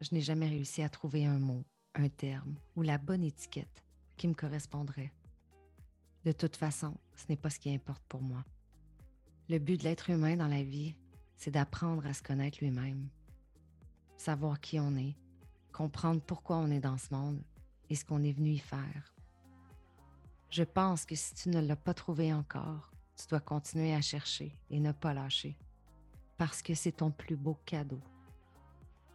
Je 0.00 0.14
n'ai 0.14 0.22
jamais 0.22 0.48
réussi 0.48 0.82
à 0.82 0.88
trouver 0.88 1.26
un 1.26 1.38
mot, 1.38 1.62
un 1.94 2.08
terme 2.08 2.56
ou 2.74 2.80
la 2.82 2.96
bonne 2.96 3.22
étiquette 3.22 3.84
qui 4.16 4.28
me 4.28 4.34
correspondrait. 4.34 5.12
De 6.24 6.32
toute 6.32 6.56
façon, 6.56 6.96
ce 7.16 7.26
n'est 7.28 7.36
pas 7.36 7.50
ce 7.50 7.58
qui 7.58 7.74
importe 7.74 8.02
pour 8.08 8.22
moi. 8.22 8.44
Le 9.50 9.58
but 9.58 9.78
de 9.78 9.84
l'être 9.84 10.08
humain 10.08 10.36
dans 10.36 10.48
la 10.48 10.62
vie, 10.62 10.94
c'est 11.36 11.50
d'apprendre 11.50 12.06
à 12.06 12.14
se 12.14 12.22
connaître 12.22 12.58
lui-même, 12.62 13.10
savoir 14.16 14.58
qui 14.58 14.80
on 14.80 14.96
est, 14.96 15.16
comprendre 15.70 16.22
pourquoi 16.22 16.56
on 16.56 16.70
est 16.70 16.80
dans 16.80 16.96
ce 16.96 17.12
monde 17.12 17.42
et 17.90 17.94
ce 17.94 18.06
qu'on 18.06 18.22
est 18.22 18.32
venu 18.32 18.52
y 18.52 18.58
faire. 18.58 19.14
Je 20.48 20.62
pense 20.62 21.04
que 21.04 21.14
si 21.14 21.34
tu 21.34 21.50
ne 21.50 21.60
l'as 21.60 21.76
pas 21.76 21.92
trouvé 21.92 22.32
encore, 22.32 22.93
tu 23.16 23.26
dois 23.28 23.40
continuer 23.40 23.94
à 23.94 24.00
chercher 24.00 24.56
et 24.70 24.80
ne 24.80 24.92
pas 24.92 25.14
lâcher, 25.14 25.56
parce 26.36 26.62
que 26.62 26.74
c'est 26.74 26.92
ton 26.92 27.10
plus 27.10 27.36
beau 27.36 27.58
cadeau, 27.64 28.00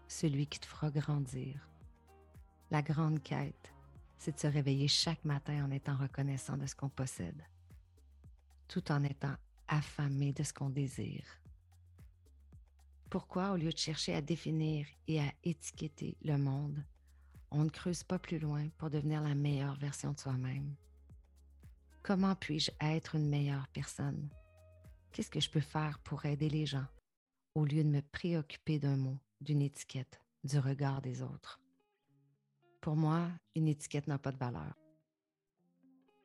celui 0.07 0.47
qui 0.47 0.59
te 0.59 0.65
fera 0.65 0.89
grandir. 0.89 1.67
La 2.71 2.81
grande 2.81 3.21
quête, 3.21 3.73
c'est 4.17 4.35
de 4.35 4.39
se 4.39 4.47
réveiller 4.47 4.87
chaque 4.87 5.23
matin 5.25 5.65
en 5.65 5.71
étant 5.71 5.95
reconnaissant 5.95 6.57
de 6.57 6.65
ce 6.65 6.75
qu'on 6.75 6.89
possède, 6.89 7.43
tout 8.67 8.91
en 8.91 9.03
étant 9.03 9.35
affamé 9.67 10.33
de 10.33 10.43
ce 10.43 10.53
qu'on 10.53 10.69
désire. 10.69 11.25
Pourquoi, 13.09 13.51
au 13.51 13.55
lieu 13.55 13.71
de 13.71 13.77
chercher 13.77 14.13
à 14.13 14.21
définir 14.21 14.85
et 15.07 15.19
à 15.19 15.31
étiqueter 15.43 16.15
le 16.23 16.37
monde, 16.37 16.83
on 17.49 17.63
ne 17.63 17.69
creuse 17.69 18.03
pas 18.03 18.19
plus 18.19 18.37
loin 18.37 18.67
pour 18.77 18.91
devenir 18.91 19.21
la 19.21 19.33
meilleure 19.33 19.75
version 19.75 20.11
de 20.11 20.19
soi-même? 20.19 20.75
Comment 22.09 22.33
puis-je 22.33 22.71
être 22.81 23.13
une 23.13 23.29
meilleure 23.29 23.67
personne? 23.67 24.31
Qu'est-ce 25.11 25.29
que 25.29 25.39
je 25.39 25.51
peux 25.51 25.59
faire 25.59 25.99
pour 25.99 26.25
aider 26.25 26.49
les 26.49 26.65
gens 26.65 26.87
au 27.53 27.65
lieu 27.65 27.83
de 27.83 27.89
me 27.89 28.01
préoccuper 28.01 28.79
d'un 28.79 28.97
mot, 28.97 29.19
d'une 29.41 29.61
étiquette, 29.61 30.19
du 30.43 30.57
regard 30.57 31.03
des 31.03 31.21
autres? 31.21 31.61
Pour 32.81 32.95
moi, 32.95 33.29
une 33.53 33.67
étiquette 33.67 34.07
n'a 34.07 34.17
pas 34.17 34.31
de 34.31 34.39
valeur. 34.39 34.73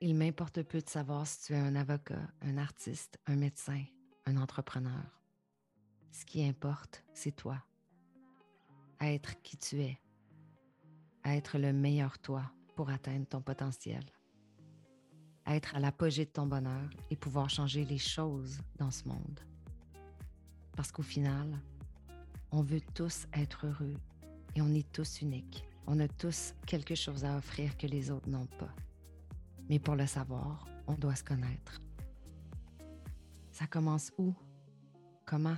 Il 0.00 0.14
m'importe 0.14 0.62
peu 0.62 0.80
de 0.80 0.88
savoir 0.88 1.26
si 1.26 1.42
tu 1.42 1.52
es 1.52 1.58
un 1.58 1.76
avocat, 1.76 2.32
un 2.40 2.56
artiste, 2.56 3.18
un 3.26 3.36
médecin, 3.36 3.84
un 4.24 4.38
entrepreneur. 4.38 5.20
Ce 6.12 6.24
qui 6.24 6.42
importe, 6.46 7.04
c'est 7.12 7.36
toi. 7.36 7.62
Être 9.02 9.42
qui 9.42 9.58
tu 9.58 9.82
es. 9.82 10.00
Être 11.26 11.58
le 11.58 11.74
meilleur 11.74 12.18
toi 12.20 12.50
pour 12.74 12.88
atteindre 12.88 13.26
ton 13.26 13.42
potentiel. 13.42 14.02
Être 15.46 15.74
à 15.74 15.80
l'apogée 15.80 16.24
de 16.24 16.30
ton 16.30 16.46
bonheur 16.46 16.88
et 17.10 17.16
pouvoir 17.16 17.50
changer 17.50 17.84
les 17.84 17.98
choses 17.98 18.58
dans 18.78 18.90
ce 18.90 19.06
monde. 19.08 19.40
Parce 20.76 20.90
qu'au 20.90 21.02
final, 21.02 21.58
on 22.50 22.62
veut 22.62 22.80
tous 22.94 23.26
être 23.34 23.66
heureux 23.66 23.96
et 24.54 24.62
on 24.62 24.72
est 24.74 24.90
tous 24.92 25.20
uniques. 25.20 25.64
On 25.86 26.00
a 26.00 26.08
tous 26.08 26.54
quelque 26.66 26.94
chose 26.94 27.24
à 27.24 27.36
offrir 27.36 27.76
que 27.76 27.86
les 27.86 28.10
autres 28.10 28.28
n'ont 28.28 28.46
pas. 28.58 28.74
Mais 29.68 29.78
pour 29.78 29.96
le 29.96 30.06
savoir, 30.06 30.66
on 30.86 30.94
doit 30.94 31.16
se 31.16 31.24
connaître. 31.24 31.80
Ça 33.50 33.66
commence 33.66 34.12
où? 34.18 34.34
Comment? 35.24 35.56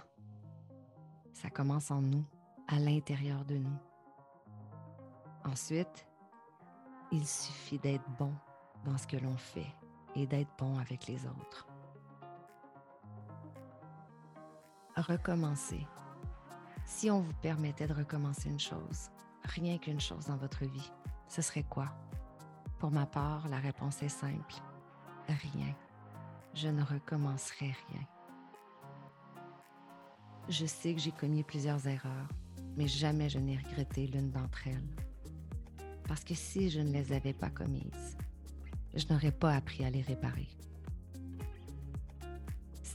Ça 1.33 1.51
commence 1.51 1.91
en 1.91 2.03
nous, 2.03 2.25
à 2.67 2.79
l'intérieur 2.79 3.45
de 3.45 3.57
nous. 3.57 3.79
Ensuite, 5.45 6.07
il 7.13 7.27
suffit 7.27 7.79
d'être 7.79 8.09
bon 8.19 8.33
dans 8.85 8.99
ce 8.99 9.07
que 9.07 9.17
l'on 9.17 9.37
fait 9.37 9.75
et 10.15 10.27
d'être 10.27 10.51
bon 10.59 10.79
avec 10.79 11.07
les 11.07 11.27
autres. 11.27 11.67
Recommencer. 14.97 15.87
Si 16.85 17.11
on 17.11 17.21
vous 17.21 17.35
permettait 17.35 17.87
de 17.87 17.93
recommencer 17.93 18.49
une 18.49 18.61
chose, 18.61 19.11
rien 19.45 19.77
qu'une 19.79 20.01
chose 20.01 20.27
dans 20.27 20.37
votre 20.37 20.65
vie, 20.65 20.93
ce 21.29 21.43
serait 21.43 21.65
quoi? 21.65 21.93
Pour 22.79 22.91
ma 22.91 23.07
part, 23.07 23.49
la 23.49 23.59
réponse 23.59 24.03
est 24.03 24.09
simple. 24.09 24.55
Rien. 25.29 25.75
Je 26.55 26.69
ne 26.69 26.83
recommencerai 26.83 27.75
rien. 27.89 28.03
Je 30.49 30.65
sais 30.65 30.95
que 30.95 31.01
j'ai 31.01 31.13
commis 31.13 31.43
plusieurs 31.43 31.87
erreurs, 31.89 32.29
mais 32.77 32.87
jamais 32.87 33.29
je 33.29 33.39
n'ai 33.39 33.57
regretté 33.57 34.07
l'une 34.07 34.31
d'entre 34.31 34.69
elles. 34.69 34.97
Parce 36.07 36.23
que 36.23 36.35
si 36.35 36.71
je 36.71 36.81
ne 36.81 36.93
les 36.93 37.13
avais 37.13 37.33
pas 37.33 37.51
commises, 37.51 38.17
je 38.97 39.07
n'aurais 39.11 39.31
pas 39.33 39.55
appris 39.55 39.85
à 39.85 39.91
les 39.91 40.03
réparer. 40.03 40.49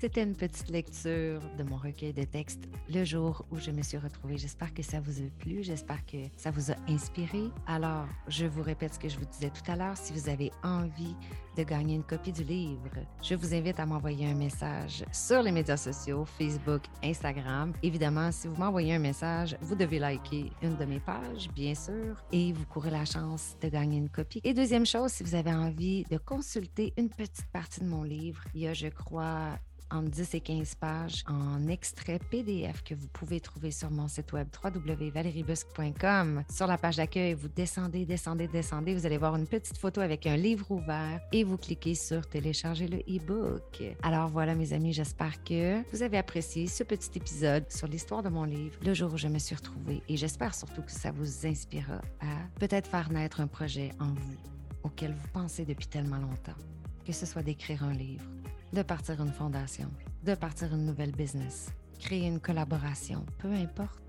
C'était 0.02 0.24
une 0.24 0.34
petite 0.34 0.72
lecture 0.72 1.40
de 1.60 1.64
mon 1.64 1.76
recueil 1.76 2.12
de 2.12 2.24
textes 2.24 2.68
le 2.90 3.04
jour 3.04 3.46
où 3.52 3.60
je 3.60 3.70
me 3.70 3.84
suis 3.84 4.00
retrouvée. 4.00 4.36
J'espère 4.36 4.74
que 4.74 4.82
ça 4.82 5.00
vous 5.00 5.22
a 5.22 5.30
plu, 5.38 5.62
j'espère 5.62 6.04
que 6.08 6.18
ça 6.38 6.50
vous 6.50 6.72
a 6.72 6.76
inspiré. 6.90 7.44
Alors, 7.68 8.08
je 8.28 8.48
vous 8.48 8.64
répète 8.64 8.96
ce 8.96 9.00
que 9.00 9.08
je 9.08 9.20
vous 9.20 9.26
disais 9.26 9.52
tout 9.52 9.72
à 9.72 9.76
l'heure. 9.76 9.96
Si 9.96 10.12
vous 10.12 10.28
avez 10.28 10.52
envie 10.64 11.16
de 11.56 11.62
gagner 11.62 11.94
une 11.94 12.04
copie 12.04 12.32
du 12.32 12.44
livre, 12.44 12.90
je 13.22 13.36
vous 13.36 13.54
invite 13.54 13.80
à 13.80 13.86
m'envoyer 13.86 14.26
un 14.26 14.34
message 14.34 15.06
sur 15.12 15.44
les 15.44 15.52
médias 15.52 15.78
sociaux, 15.78 16.26
Facebook, 16.26 16.82
Instagram. 17.04 17.72
Évidemment, 17.84 18.32
si 18.32 18.48
vous 18.48 18.56
m'envoyez 18.56 18.96
un 18.96 19.00
message, 19.00 19.56
vous 19.62 19.76
devez 19.76 20.00
liker 20.00 20.52
une 20.64 20.78
de 20.78 20.86
mes 20.86 21.00
pages, 21.00 21.48
bien 21.54 21.76
sûr, 21.76 22.16
et 22.32 22.54
vous 22.54 22.66
courez 22.66 22.90
la 22.90 23.06
chance 23.06 23.56
de 23.62 23.70
gagner 23.70 24.00
une 24.00 24.10
copie. 24.10 24.42
Et 24.44 24.56
deuxième 24.56 24.88
chose, 24.88 25.12
si 25.12 25.24
vous 25.24 25.36
avez 25.36 25.54
envie 25.54 26.06
de 26.10 26.18
consulter 26.18 26.92
une 26.98 27.10
petite 27.10 27.46
partie 27.54 27.82
de 27.82 27.86
mon 27.86 28.02
livre, 28.02 28.44
il 28.56 28.62
y 28.62 28.68
a, 28.68 28.74
je 28.74 28.88
crois, 28.88 29.60
entre 29.92 30.10
10 30.10 30.36
et 30.36 30.40
15 30.40 30.76
pages 30.76 31.24
en 31.28 31.68
extrait 31.68 32.20
PDF 32.30 32.84
que 32.84 32.96
vous 32.96 33.08
pouvez 33.08 33.40
trouver 33.40 33.72
sur 33.72 33.92
mon 33.92 34.08
site 34.08 34.34
web 34.34 34.48
www.valeriebusque.com. 34.64 36.44
Sur 36.50 36.68
la 36.68 36.78
page 36.78 36.98
d'accueil, 36.98 37.34
vous 37.34 37.48
descendez, 37.48 38.06
descendez, 38.06 38.48
descendez, 38.48 38.96
vous 38.96 39.06
allez 39.06 39.18
voir 39.18 39.36
une 39.36 39.48
petite 39.48 39.78
photo 39.78 40.02
avec 40.02 40.26
un 40.28 40.38
livre 40.38 40.72
ouvert 40.72 41.20
et 41.32 41.44
vous 41.44 41.58
cliquez 41.58 41.96
sur 41.96 42.28
télécharger 42.28 42.88
le 42.88 43.00
e-book. 43.00 43.84
Alors 44.04 44.30
voilà 44.30 44.56
mes 44.56 44.74
amis, 44.74 44.94
j'espère 44.94 45.44
que 45.44 45.82
vous 45.92 46.04
avez 46.04 46.18
apprécié 46.18 46.68
ce 46.68 46.84
petit 46.84 47.12
épisode 47.16 47.72
sur 47.72 47.88
l'histoire 47.88 48.24
de 48.24 48.30
mon 48.30 48.44
livre, 48.44 48.78
le 48.86 48.94
jour 48.94 49.14
où 49.14 49.18
je 49.18 49.28
me 49.28 49.40
suis 49.40 49.56
retrouvée 49.56 50.02
et 50.08 50.18
j'espère 50.18 50.56
surtout 50.56 50.82
que 50.82 50.92
ça 50.92 51.12
vous 51.12 51.46
inspirera 51.46 52.02
à 52.22 52.60
peut-être 52.60 52.88
faire 52.88 53.12
naître 53.12 53.42
un 53.42 53.48
projet 53.48 53.92
en 54.00 54.14
vous 54.14 54.38
auquel 54.84 55.14
vous 55.14 55.28
pensez 55.34 55.66
depuis 55.66 55.88
tellement 55.88 56.18
longtemps, 56.18 56.58
que 57.06 57.14
ce 57.14 57.26
soit 57.26 57.44
d'écrire 57.44 57.84
un 57.84 57.94
livre 57.94 58.26
de 58.74 58.82
partir 58.84 59.22
une 59.22 59.34
fondation, 59.34 59.90
de 60.24 60.34
partir 60.34 60.74
une 60.74 60.86
nouvelle 60.86 61.12
business, 61.12 61.72
créer 62.00 62.28
une 62.28 62.40
collaboration, 62.40 63.26
peu 63.38 63.52
importe. 63.54 64.00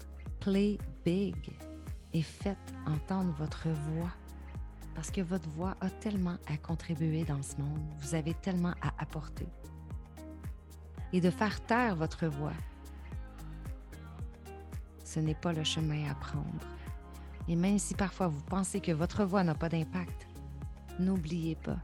Play 0.40 0.78
big 1.04 1.36
et 2.12 2.22
faites 2.22 2.74
entendre 2.86 3.32
votre 3.38 3.68
voix 3.68 4.10
parce 4.94 5.10
que 5.10 5.20
votre 5.20 5.48
voix 5.50 5.76
a 5.80 5.88
tellement 5.88 6.36
à 6.48 6.56
contribuer 6.56 7.24
dans 7.24 7.42
ce 7.42 7.56
monde, 7.56 7.80
vous 8.00 8.14
avez 8.14 8.34
tellement 8.34 8.74
à 8.82 8.92
apporter. 8.98 9.46
Et 11.12 11.20
de 11.20 11.30
faire 11.30 11.64
taire 11.64 11.96
votre 11.96 12.26
voix, 12.26 12.52
ce 15.04 15.20
n'est 15.20 15.34
pas 15.34 15.52
le 15.52 15.64
chemin 15.64 16.10
à 16.10 16.14
prendre. 16.14 16.66
Et 17.48 17.56
même 17.56 17.78
si 17.78 17.94
parfois 17.94 18.28
vous 18.28 18.42
pensez 18.42 18.80
que 18.80 18.92
votre 18.92 19.24
voix 19.24 19.44
n'a 19.44 19.54
pas 19.54 19.68
d'impact, 19.68 20.26
n'oubliez 20.98 21.56
pas 21.56 21.78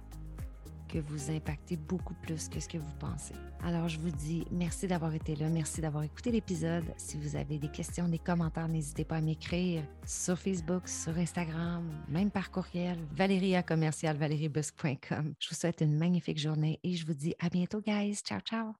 que 0.88 0.98
vous 0.98 1.30
impactez 1.30 1.76
beaucoup 1.76 2.14
plus 2.14 2.48
que 2.48 2.60
ce 2.60 2.68
que 2.68 2.78
vous 2.78 2.94
pensez. 2.98 3.34
Alors, 3.62 3.88
je 3.88 3.98
vous 3.98 4.10
dis 4.10 4.44
merci 4.50 4.86
d'avoir 4.86 5.14
été 5.14 5.34
là, 5.36 5.48
merci 5.48 5.80
d'avoir 5.80 6.04
écouté 6.04 6.30
l'épisode. 6.30 6.84
Si 6.96 7.16
vous 7.16 7.36
avez 7.36 7.58
des 7.58 7.68
questions, 7.68 8.08
des 8.08 8.18
commentaires, 8.18 8.68
n'hésitez 8.68 9.04
pas 9.04 9.16
à 9.16 9.20
m'écrire 9.20 9.82
sur 10.06 10.38
Facebook, 10.38 10.88
sur 10.88 11.18
Instagram, 11.18 11.84
même 12.08 12.30
par 12.30 12.50
courriel, 12.50 12.98
valeriacommercialvaleriebusque.com. 13.12 15.34
Je 15.38 15.48
vous 15.48 15.54
souhaite 15.54 15.80
une 15.80 15.96
magnifique 15.96 16.38
journée 16.38 16.78
et 16.82 16.94
je 16.94 17.06
vous 17.06 17.14
dis 17.14 17.34
à 17.38 17.48
bientôt, 17.48 17.80
guys. 17.80 18.16
Ciao, 18.24 18.40
ciao. 18.40 18.74